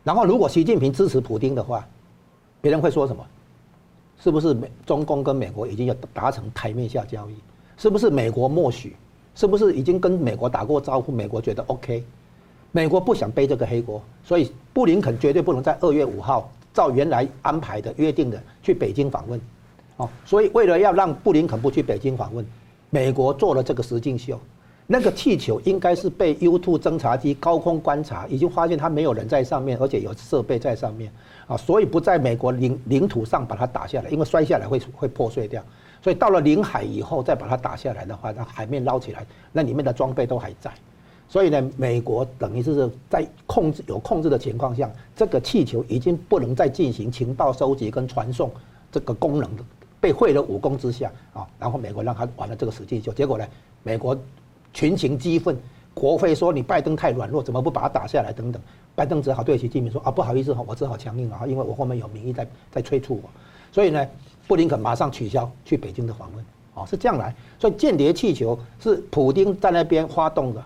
[0.04, 1.84] 然后如果习近平支持普丁的话，
[2.62, 3.26] 别人会说什么？
[4.20, 7.34] 是不是美中共跟美国已经要达成台面下交易？
[7.78, 8.96] 是不是美国默许？
[9.34, 11.12] 是不是已经跟美国打过招呼？
[11.12, 12.04] 美国觉得 OK？
[12.72, 19.42] 美国不想背这个黑锅，所以布林肯绝对不能在二月五号照原来安排的约定的去北京访问。
[19.98, 22.46] 哦，所以为了要让布林肯不去北京访问，
[22.92, 24.40] 美国做了这个实境秀。
[24.88, 31.12] 那个气球应该是被 U2 侦察机高空观察，已经发现它没有人在上面，而且有设备在上面，
[31.48, 35.64] 啊，所以不在美国领领土上把它打下来，因为摔下来会会破碎掉，
[36.04, 40.72] 所以到了领海以后再把它打下来的话，那海面捞起来，那里面的装备都还在，
[41.28, 48.52] 所以呢，美国等于是在控制有控制的情况下，这个气球已经不能再进行情报收集跟传送
[48.92, 49.64] 这个功能的，
[50.00, 53.48] 被废了武功之下啊，然后美国让他玩了这个实际秀，结果呢，
[53.82, 54.16] 美国。
[54.76, 55.58] 群情激愤，
[55.94, 58.34] 国会说你拜登太软弱，怎么不把他打下来？
[58.34, 58.62] 等等，
[58.94, 63.30] 拜登只好对习近平说啊，不好意思哈，我只好强硬了哈，因为我后面有民意在在催促我，
[63.72, 64.06] 所以呢，
[64.50, 70.62] 布林肯马上取消去北京的访问，哦，是这样来，所以间谍气球是普丁在那边发动的，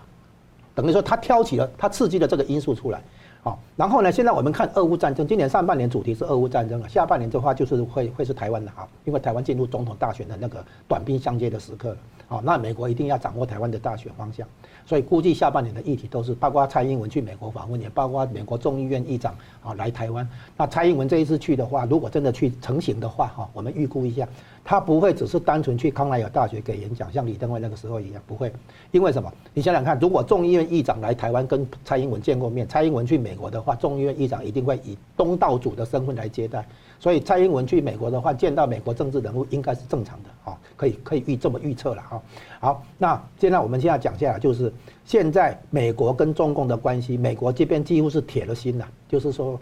[0.74, 3.00] 等于说他挑起了，他刺激了这个因素出来，
[3.44, 11.96] 好，然后呢，现在我们看俄乌战争，今年上半年主题是俄乌战争了，下半年的话就是会会是台湾的哈，因为台湾进入总统大选的那个短兵相接的时刻了。
[12.30, 14.46] 好，那美国一定要掌握台湾的大选方向，
[14.86, 20.24] 所以估计下半年的议题都是包括蔡英文去美国访问，也包括美国众议院议长啊来台湾。
[20.56, 24.28] 那蔡英文这一次去的话，如果真的去成行的话，哈，我们预估一下，
[24.64, 28.52] 他不会只是单纯去康奈尔大学给演讲，像李登辉那个时候一样，不会。
[28.92, 29.28] 因为什么？
[29.52, 36.64] 你想想看，如果众议院议长来台湾跟蔡英文见过面，蔡英文去美国的话，众议院议长一定会以东道主的身份来接待。
[37.00, 42.22] 所以蔡英文去美国的话，见到美国政治人物应该是正常的啊，可以可以预这么预测了啊。
[42.60, 44.70] 好，那现在我们现在讲下来，就是
[45.06, 49.58] 现在美国跟中共的关系，美国这边几乎是铁了心了，就是说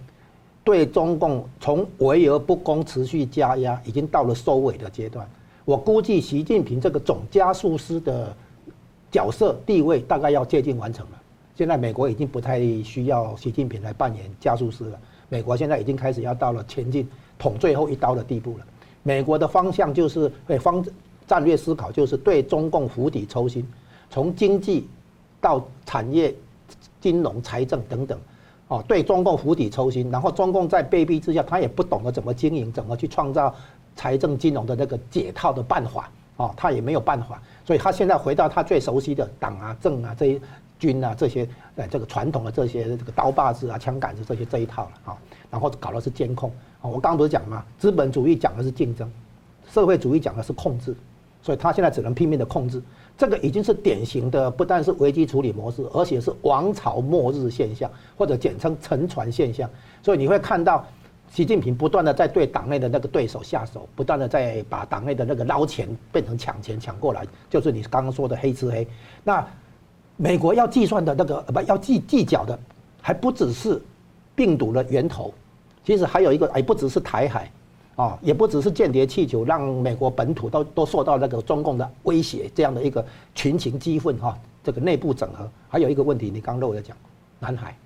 [0.65, 5.25] 对中共从围而不攻，持续加压，已经到了收尾的阶段。
[5.65, 8.35] 我估计习近平这个总加速师的
[9.13, 11.13] 角色地位大概要接近完成了。
[11.55, 17.09] 现在美国已经不太需要习近平来扮演加速师了，美国现在已经开始要到了前进。
[17.39, 18.67] 捅最后一刀的地步了。
[19.03, 20.85] 美国的方向就是，会，方
[21.27, 23.67] 战略思考就是对中共釜底抽薪，
[24.11, 24.89] 从经济
[25.41, 26.35] 到产业、
[27.01, 28.19] 金融、财政等等，
[28.69, 33.55] 哦，对中共釜底抽薪，然后中共在被逼之下，他也不懂得怎么经营，怎么去创造
[33.95, 40.41] 财政金融的那个解套的办法，哦，他也没有办法，所以他现在回到他最熟悉的党啊、政啊这些
[40.79, 45.19] 军啊这些，呃，这个传统的这些这个刀把子啊、枪杆子这些这一套了啊，
[45.51, 46.51] 然后搞的是监控，
[46.83, 47.65] 我刚刚不是讲吗？
[47.79, 49.11] 资本主义讲的是竞争，
[49.71, 50.95] 社会主义讲的是控制。
[51.41, 52.83] 所以他现在只能拼命的控制，
[53.17, 59.71] 这个已经是典型的，不但是危机处理模式，而且是王朝末日现象，或者简称沉船现象。
[60.03, 60.85] 所以你会看到
[61.31, 68.87] 习近平不断的在对党内的那个对手下手，不断的在把党内的那个捞钱变成抢钱抢过来，就是你刚刚说的黑吃黑。
[69.23, 69.47] 那
[70.17, 72.59] 美国要计算的那个不要计计较的，
[73.01, 73.81] 还不只是
[74.35, 75.33] 病毒的源头，
[75.89, 77.51] 其实还有一个，哎不只是台海。
[77.97, 86.97] 啊，也不只是间谍气球，让美国本土都都受到那个中共的威胁，这样的一个群情激愤哈，这个内部整合，还有一个问题，你刚漏了讲，
[87.41, 87.77] 南海，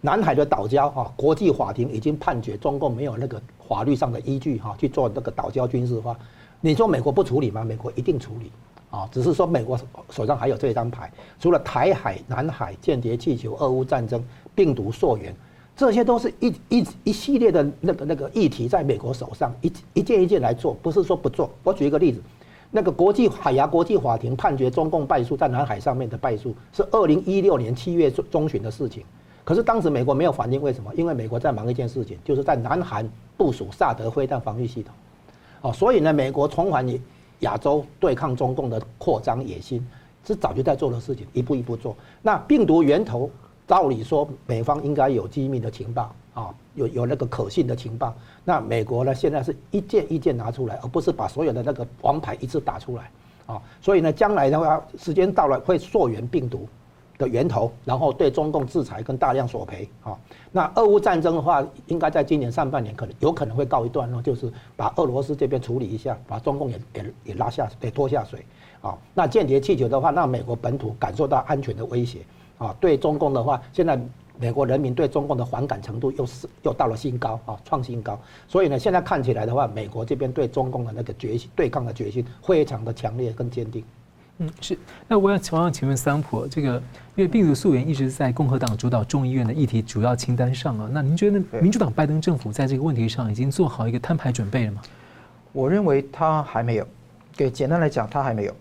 [0.00, 6.16] 南海的岛礁哈，国际法庭已经判决中共没有那个法律上的依据哈去做那个岛礁军事化，
[6.62, 7.62] 你说美国不处理吗？
[7.62, 8.50] 美国一定处理
[8.88, 9.78] 啊，只是说美国
[10.08, 14.24] 手上还有这张牌，除了台海、南海、间谍气球、俄乌战争、
[14.54, 15.36] 病毒溯源。
[15.76, 21.50] 这些都是一一一系列的那个那个议题，在美国手上一一件一件来做，不是说不做。
[21.64, 22.22] 我举一个例子，
[22.70, 29.02] 那个国际海牙国际法庭判决中共败诉，在南海上面的败诉是二零一六年七月中中旬的事情。
[29.42, 30.94] 可是当时美国没有反应，为什么？
[30.94, 34.94] 因为美国在忙一件事情，就是在南韩部署萨德飞弹防御系统。
[35.60, 36.86] 哦，所以呢，美国重返
[37.40, 39.84] 亚洲对抗中共的扩张野心，
[40.24, 41.96] 是早就在做的事情，一步一步做。
[42.22, 43.28] 那病毒源头。
[43.66, 48.14] 照理说，美方应该有机密的情报啊，有有那个可信的情报。
[48.44, 53.10] 那美国呢，现在是一件一件拿出来，而不是把所有的那个王牌一次打出来
[53.46, 53.60] 啊。
[53.80, 56.68] 所以呢，将来的话，时间到了会溯源病毒
[57.16, 60.14] 的源头，然后对中共制裁跟大量索赔啊。
[60.52, 68.44] 那俄乌战争的话，应该在今年上半年可能有可能会告一段落，就是把俄罗斯这边处理一下，把中共也也也拉下给拖下水
[68.82, 68.94] 啊。
[69.14, 72.18] 那间谍气球的话，让美国本土感受到安全的威胁。
[72.58, 73.98] 啊，对中共的话，现在
[74.38, 78.18] 美国人民对中共的反感程度又是又到了新高啊，创新高。
[78.48, 83.84] 所以呢，现在看起来的话，美国这边对中共的那个决心、对抗的决心非常的强烈跟坚定。
[84.38, 84.76] 嗯，是。
[85.06, 86.74] 那我想同样请问桑普，这个
[87.14, 94.82] 因为病毒溯源一直在共和党主导众议院的议题主要清单上啊，那您觉得民主党拜登政府在这个问题上已经做好一个摊牌准备了吗？
[95.52, 96.86] 我认为他还没有。
[97.36, 98.54] 对简单来讲，他还没有。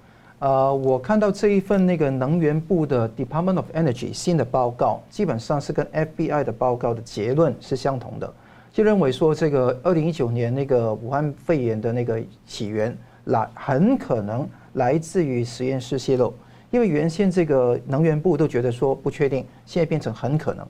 [0.43, 8.33] 呃，我看到这一份那个能源部的 Department of Energy 新的报告，基本上是跟 FBI 的报告的结论是相同的，
[8.69, 16.33] 就认为说这个二零一九年那个武汉肺炎的那个起源来很可能来自于实验室泄漏，
[16.71, 20.67] 因为原先这个能源部都觉得说不确定，现在变成很可能。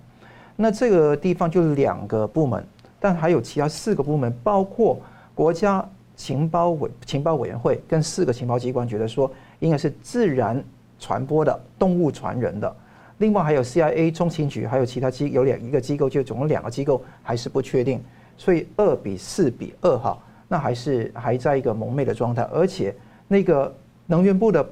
[0.56, 2.64] 那这个地方就两个部门，
[3.00, 5.00] 但还有其他四个部门，包括
[5.34, 5.84] 国家
[6.16, 9.32] 情报委情报委员会跟四个情报机关觉得说。
[9.64, 10.62] 应该是自然
[11.00, 12.76] 传播的，动物传人的。
[13.20, 18.02] 另外还有 CIA、中情局，还有其他机有两一个机构，就总共两个机构还是不确定。
[18.38, 20.18] 所以二比四比二哈，
[20.50, 22.44] 那还是还在一个蒙昧的状态。
[22.52, 22.94] 而且
[23.30, 23.74] 那个
[24.06, 24.68] 能源部的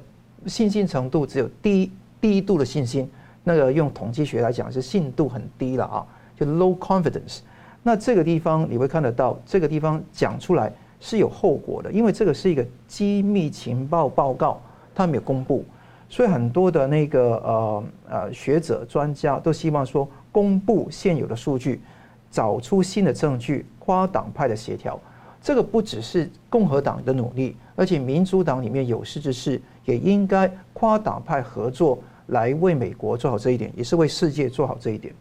[0.46, 1.90] 信心程度只有低
[2.20, 3.10] 低度的信心，
[3.46, 6.06] 那个用统计学来讲是信度很低了啊，
[6.38, 7.40] 就 low confidence。
[7.82, 14.62] 那这个地方你会看得到，这个地方讲出来是有后果的，因为这个是一个机密情报报告。
[14.94, 15.66] 他没有公布，
[16.10, 21.82] 所以很多的那个呃呃学者专家都希望说公布现有的数据，
[22.30, 25.00] 找出新的证据，跨党派的协调。
[25.42, 35.12] 这个不只是共和党的努力，而且民主党里面有识之士也应该跨党派合作，来为美国做好这一点，也是为世界做好这一点。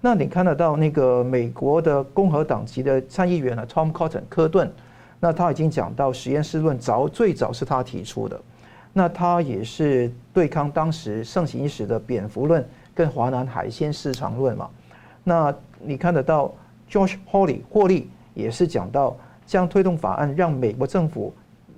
[0.00, 4.72] 那你看得到那个美国的共和党籍的参议员呢，Tom Cotton 科顿，
[5.20, 8.40] 那他已经讲到实验室论早最早是他提出的。
[8.92, 14.68] 那他也是对抗当时盛行一时的蝙蝠论跟华南海鲜市场论嘛。
[15.22, 16.52] 那你看得到
[16.90, 19.16] Josh Hawley 霍利也是讲到
[19.46, 21.32] 将推动法案，让美国政府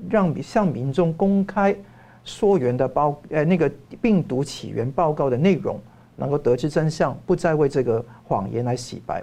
[0.09, 1.77] 让向民众公开
[2.25, 5.79] 溯源的报呃那个病毒起源报告的内容，
[6.17, 9.23] 能够得知真相，不再为这个谎言来洗白。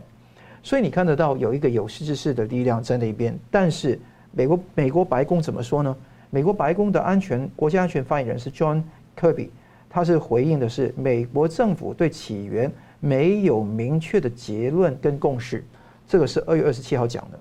[0.62, 4.00] 所以你看得到有一个有识之士的力量在那边，但是
[4.32, 5.96] 美国美国白宫怎么说呢？
[6.30, 8.84] 美国白宫的安全国家安全发言人是 John
[9.20, 9.50] Kirby，
[9.90, 15.64] 他是回应的是美国政府对起源没有明确的结论跟共识，
[16.08, 17.40] 这个是二月二十七号讲的。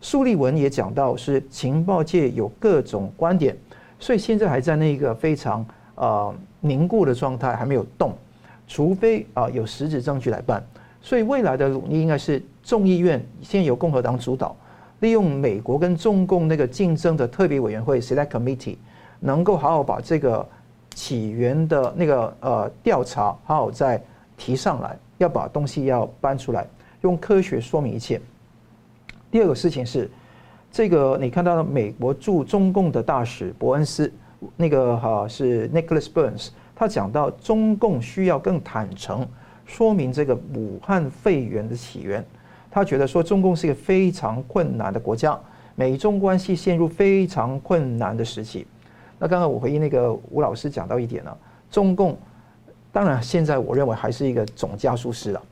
[0.00, 3.54] 苏立文也讲到是情报界有各种观点，
[3.98, 5.66] 所以现在还在那个非常
[5.96, 8.16] 呃凝固的状态，还没有动，
[8.66, 10.64] 除非啊有实质证据来办。
[11.02, 14.56] 所以未来的努力应该是众议院先由共和党主导，
[15.00, 18.76] 利用美国跟中共那个竞争的特别委员会 （Select Committee）
[19.18, 20.46] 能够好好把这个
[20.94, 24.02] 起源的那个呃调查好好再
[24.36, 26.66] 提上来，要把东西要搬出来，
[27.00, 28.20] 用科学说明一切。
[29.30, 30.10] 第二个事情是，
[30.70, 34.12] 这个你看到的美国驻中共的大使伯恩斯，
[34.56, 39.26] 那个哈是 Nicholas Burns，他讲到中共需要更坦诚
[39.64, 42.24] 说明这个武汉肺炎的起源。
[42.70, 45.38] 他觉得说中共是一个非常困难的国家，
[45.74, 48.66] 美中关系陷入非常困难的时期。
[49.18, 51.36] 那刚刚我回应那个吴老师讲到一点呢，
[51.70, 52.16] 中共
[52.92, 55.42] 当然现在我认为还是一个总加速师了，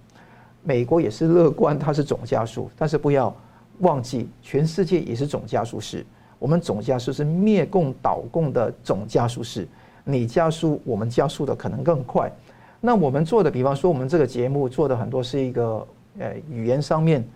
[0.62, 3.34] 美国也是乐观它是总加速，但是不要。
[3.80, 6.04] 忘记全世界也是总加速师，
[6.40, 9.68] 我们总加速是灭共倒共的总加速师，
[10.02, 12.28] 你加速，我们加速的可能更快。
[12.80, 15.86] 那我们做的，比方说我们这个节目做的很多是一个
[16.18, 17.26] 呃语言上面，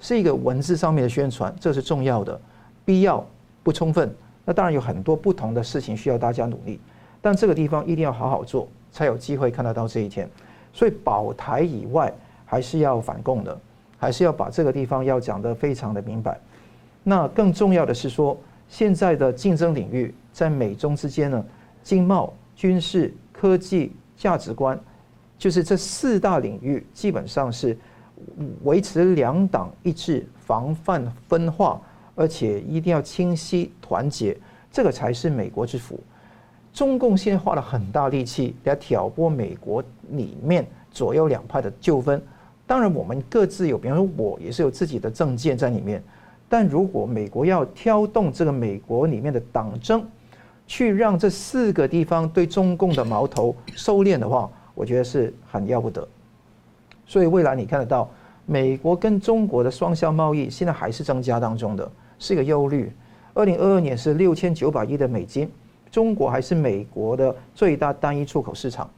[0.00, 2.40] 是一个文字上面的宣传，这是重要的，
[2.84, 3.26] 必要
[3.62, 4.14] 不充分。
[4.44, 6.80] 那当然有很多不同的事情需要大家努力，
[7.20, 10.28] 但这个地方一定要好好做，才有机会看得到这一天。
[10.72, 12.12] 所以保台以外，
[12.44, 13.58] 还是要反共的。
[14.02, 16.40] 还是要把这个地方要讲得非常的明白。
[17.02, 18.34] 那更重要的是说，
[18.66, 21.44] 现在的竞争领域在美中之间呢，
[21.82, 24.80] 经贸、军事、科技、价值观，
[25.36, 27.76] 就是这四大领域基本上是
[28.62, 31.80] 维持两党一致、防范分化，
[32.14, 34.36] 而且一定要清晰团结，
[34.70, 35.98] 这个才是美国之福。
[36.72, 42.22] 中共现在花了很大力气来挑拨美国里面左右两派的纠纷。
[42.66, 46.02] 当然，我们各自有，比方说，我也是有自己的政见在里面。
[46.48, 50.06] 但如果美国要挑动这个美国里面的党争，
[50.68, 56.06] 去让这四个地方对中共的矛头收敛的话，我觉得是很要不得。
[57.10, 58.08] 所以未来你看得到，
[58.46, 61.90] 美国跟中国的双向贸易现在还是增加当中的，
[62.20, 62.88] 是一个忧虑。
[63.34, 65.50] 二零二二年是六千九百亿的美金，
[65.90, 68.88] 中国还是美国的最大单一出口市场。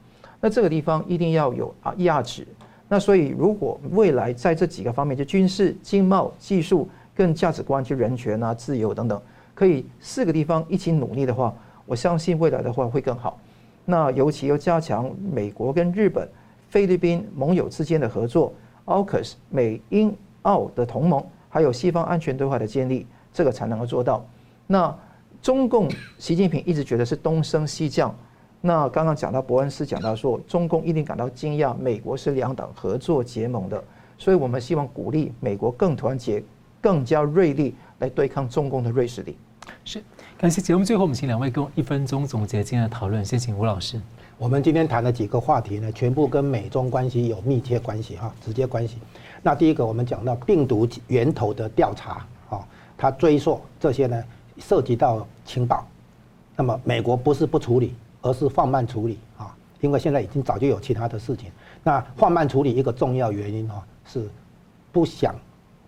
[0.42, 2.46] 那这个地方一定要有啊压制。
[2.86, 9.18] 那所以，如果未来在这几个方面，就军事、经贸、技术跟价值观，就人权啊、自由等等，
[9.54, 11.54] 可以四个地方一起努力的话，
[11.86, 13.38] 我相信未来的话会更好。
[13.86, 16.28] 那尤其要加强美国跟日本、
[16.72, 18.50] 菲律宾盟友之间的合作
[18.86, 24.24] ，AUKUS 美英澳的同盟，还有西方安全对话的建立，这个才能够做到。
[24.66, 24.96] 那
[25.42, 28.14] 中共习近平一直觉得是东升西降。
[28.62, 33.84] 那刚刚讲到伯恩斯讲到说，中共一定感到惊讶，美国是两党合作结盟的，
[34.16, 36.42] 所以我们希望鼓励美国更团结、
[36.80, 39.36] 更加锐利来对抗中共的锐实力。
[39.84, 40.02] 是，
[40.38, 44.00] 感谢节目最后我们请两位跟我一分钟总结今天的讨论，先请吴老师。
[44.38, 48.98] 我们今天谈的几个话题呢，全部跟美中关系有密切关系哈，直接关系。
[49.42, 52.66] 那第一个我们讲到病毒源头的调查啊，
[52.96, 54.24] 它追溯这些呢，
[54.58, 55.86] 涉及到情报，
[56.56, 57.94] 那么美国不是不处理。
[58.24, 61.50] 而是放慢处理啊，因为现在已经早就有其他的事情。
[61.82, 64.30] 那放慢处理一个重要原因啊，是
[64.92, 65.34] 不想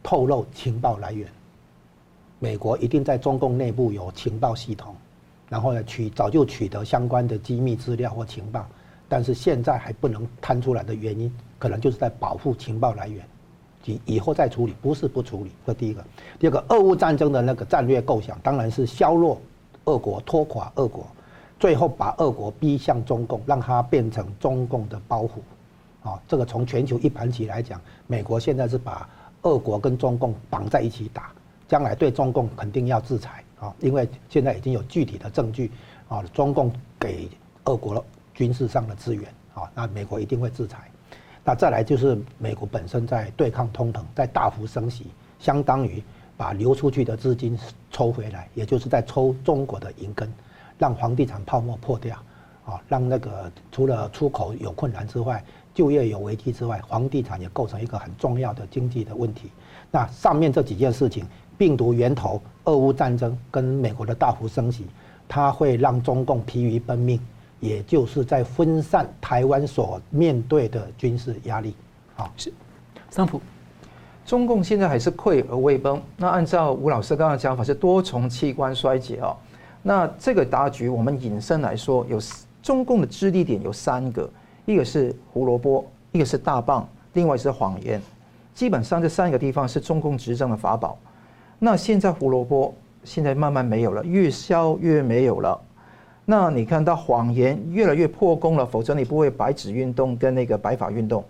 [0.02, 1.28] 透露情报来源。
[2.40, 4.96] 美国一定在中共内部有情报系统，
[5.54, 8.66] 然后呢取早就取得相关的机密资料或情报，
[9.08, 13.24] 但是现在还不能摊出来的原因，可能就是在保护情报来源，
[13.84, 15.52] 以以后再处理，不是不处理。
[15.64, 16.04] 这第一个，
[16.40, 19.40] 第二个，俄乌战争的那个战略构想，当然是削弱
[19.84, 21.06] 俄国、拖垮俄国。
[21.60, 29.08] 最后把俄国逼向中共，让它变成中共的包袱，啊，这个从全球一盘棋来讲，美国现在是把
[29.42, 31.30] 俄国跟中共绑在一起打，
[31.68, 35.70] 将来对中共肯定要制裁啊，因为现在已经有具体的证据
[36.08, 37.28] 啊，中共给
[37.64, 38.04] 俄国
[38.34, 40.90] 军事上的资源啊，那美国一定会制裁。
[41.42, 45.06] 那再来就是美国本身在对抗通膨，在大幅升息，
[45.38, 46.02] 相当于
[46.36, 47.58] 把流出去的资金
[47.90, 50.30] 抽回来，也就是在抽中国的银根。
[50.76, 52.16] 让房地产泡沫破掉，
[52.66, 55.42] 啊，让那个除了出口有困难之外，
[55.72, 59.50] 就业有危机之外，房地产也构成一个很重要的经济的问题。
[59.90, 61.24] 那上面这几件事情，
[61.56, 64.86] 病毒源头、俄乌战争跟美国的大幅升级，
[65.28, 67.20] 它会让中共疲于奔命，
[67.60, 71.74] 也就是在分散台湾所面对的军事压力。
[72.14, 72.52] 好，是，
[73.10, 73.40] 桑普，
[74.24, 76.00] 中共现在还是溃而未崩。
[76.16, 79.36] 那按照吴老师刚刚的讲法，是多重器官衰竭哦。
[79.82, 82.18] 那这个大局，我们引申来说，有
[82.62, 84.30] 中共的支力点有三个，
[84.64, 88.00] 一个是胡萝卜，一个是大棒，另外是谎言。
[88.54, 90.96] 基本上这三个地方是中共执政的法宝。
[91.58, 92.74] 那现在胡萝卜
[93.04, 95.60] 现在慢慢没有了，越削越没有了。
[96.24, 101.22] 那你看到谎言越来越破功了，否则你不会白纸运动跟那个白发运动。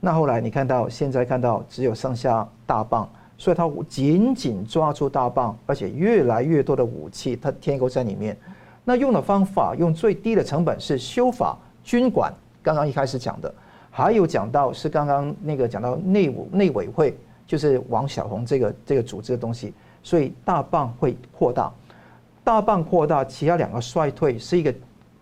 [0.00, 3.08] 那后来你看到现在看到只有剩下大棒，
[3.38, 8.36] 所以他紧紧抓住大棒，而且越来越多的武器他添购在里面。
[8.84, 13.54] 那用的方法用最低的成本是修法军管，刚刚一开始讲的，
[13.92, 17.16] 还有讲到是刚刚那个讲到内务内委会，
[17.52, 21.70] 就是王小红这个这个组织的东西，所以大棒会扩大。
[22.42, 24.74] 大棒扩大，其他两个衰退是一个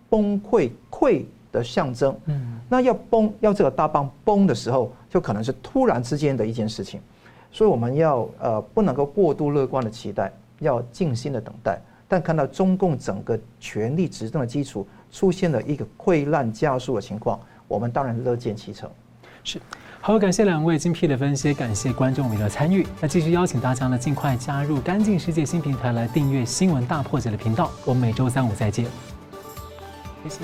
[0.09, 2.17] 崩溃溃的象征。
[2.27, 7.01] 嗯，那要崩，要这个大棒崩的时候，就可能是突然之间的一件事情。
[7.51, 11.81] 所以我们要呃不能够过度乐观的期待，要静心的等待。
[12.07, 18.89] 但看到中共整个权力执政的基础出现了一个溃烂加速的情况，我们当然乐见其成。
[19.43, 19.59] 是。
[20.03, 22.87] 好，感谢两位精辟的分析，感谢观众们的参与。
[22.99, 27.69] 那继续邀请大家呢，尽快加入干净世界新平台来订阅新闻大破解的频道。
[27.85, 28.87] 我们每周三五再见。
[30.23, 30.37] 谢谢。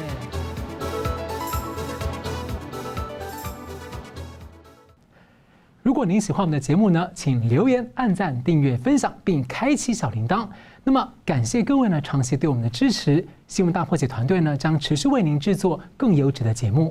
[5.82, 10.48] 如果您喜欢我们的节目呢，请留言、按赞、订阅、分享，并开启小铃铛。
[10.84, 13.28] 那么，感谢各位呢长期对我们的支持。
[13.48, 16.86] 新闻大破解团队呢将持续为您制作更优质的节目。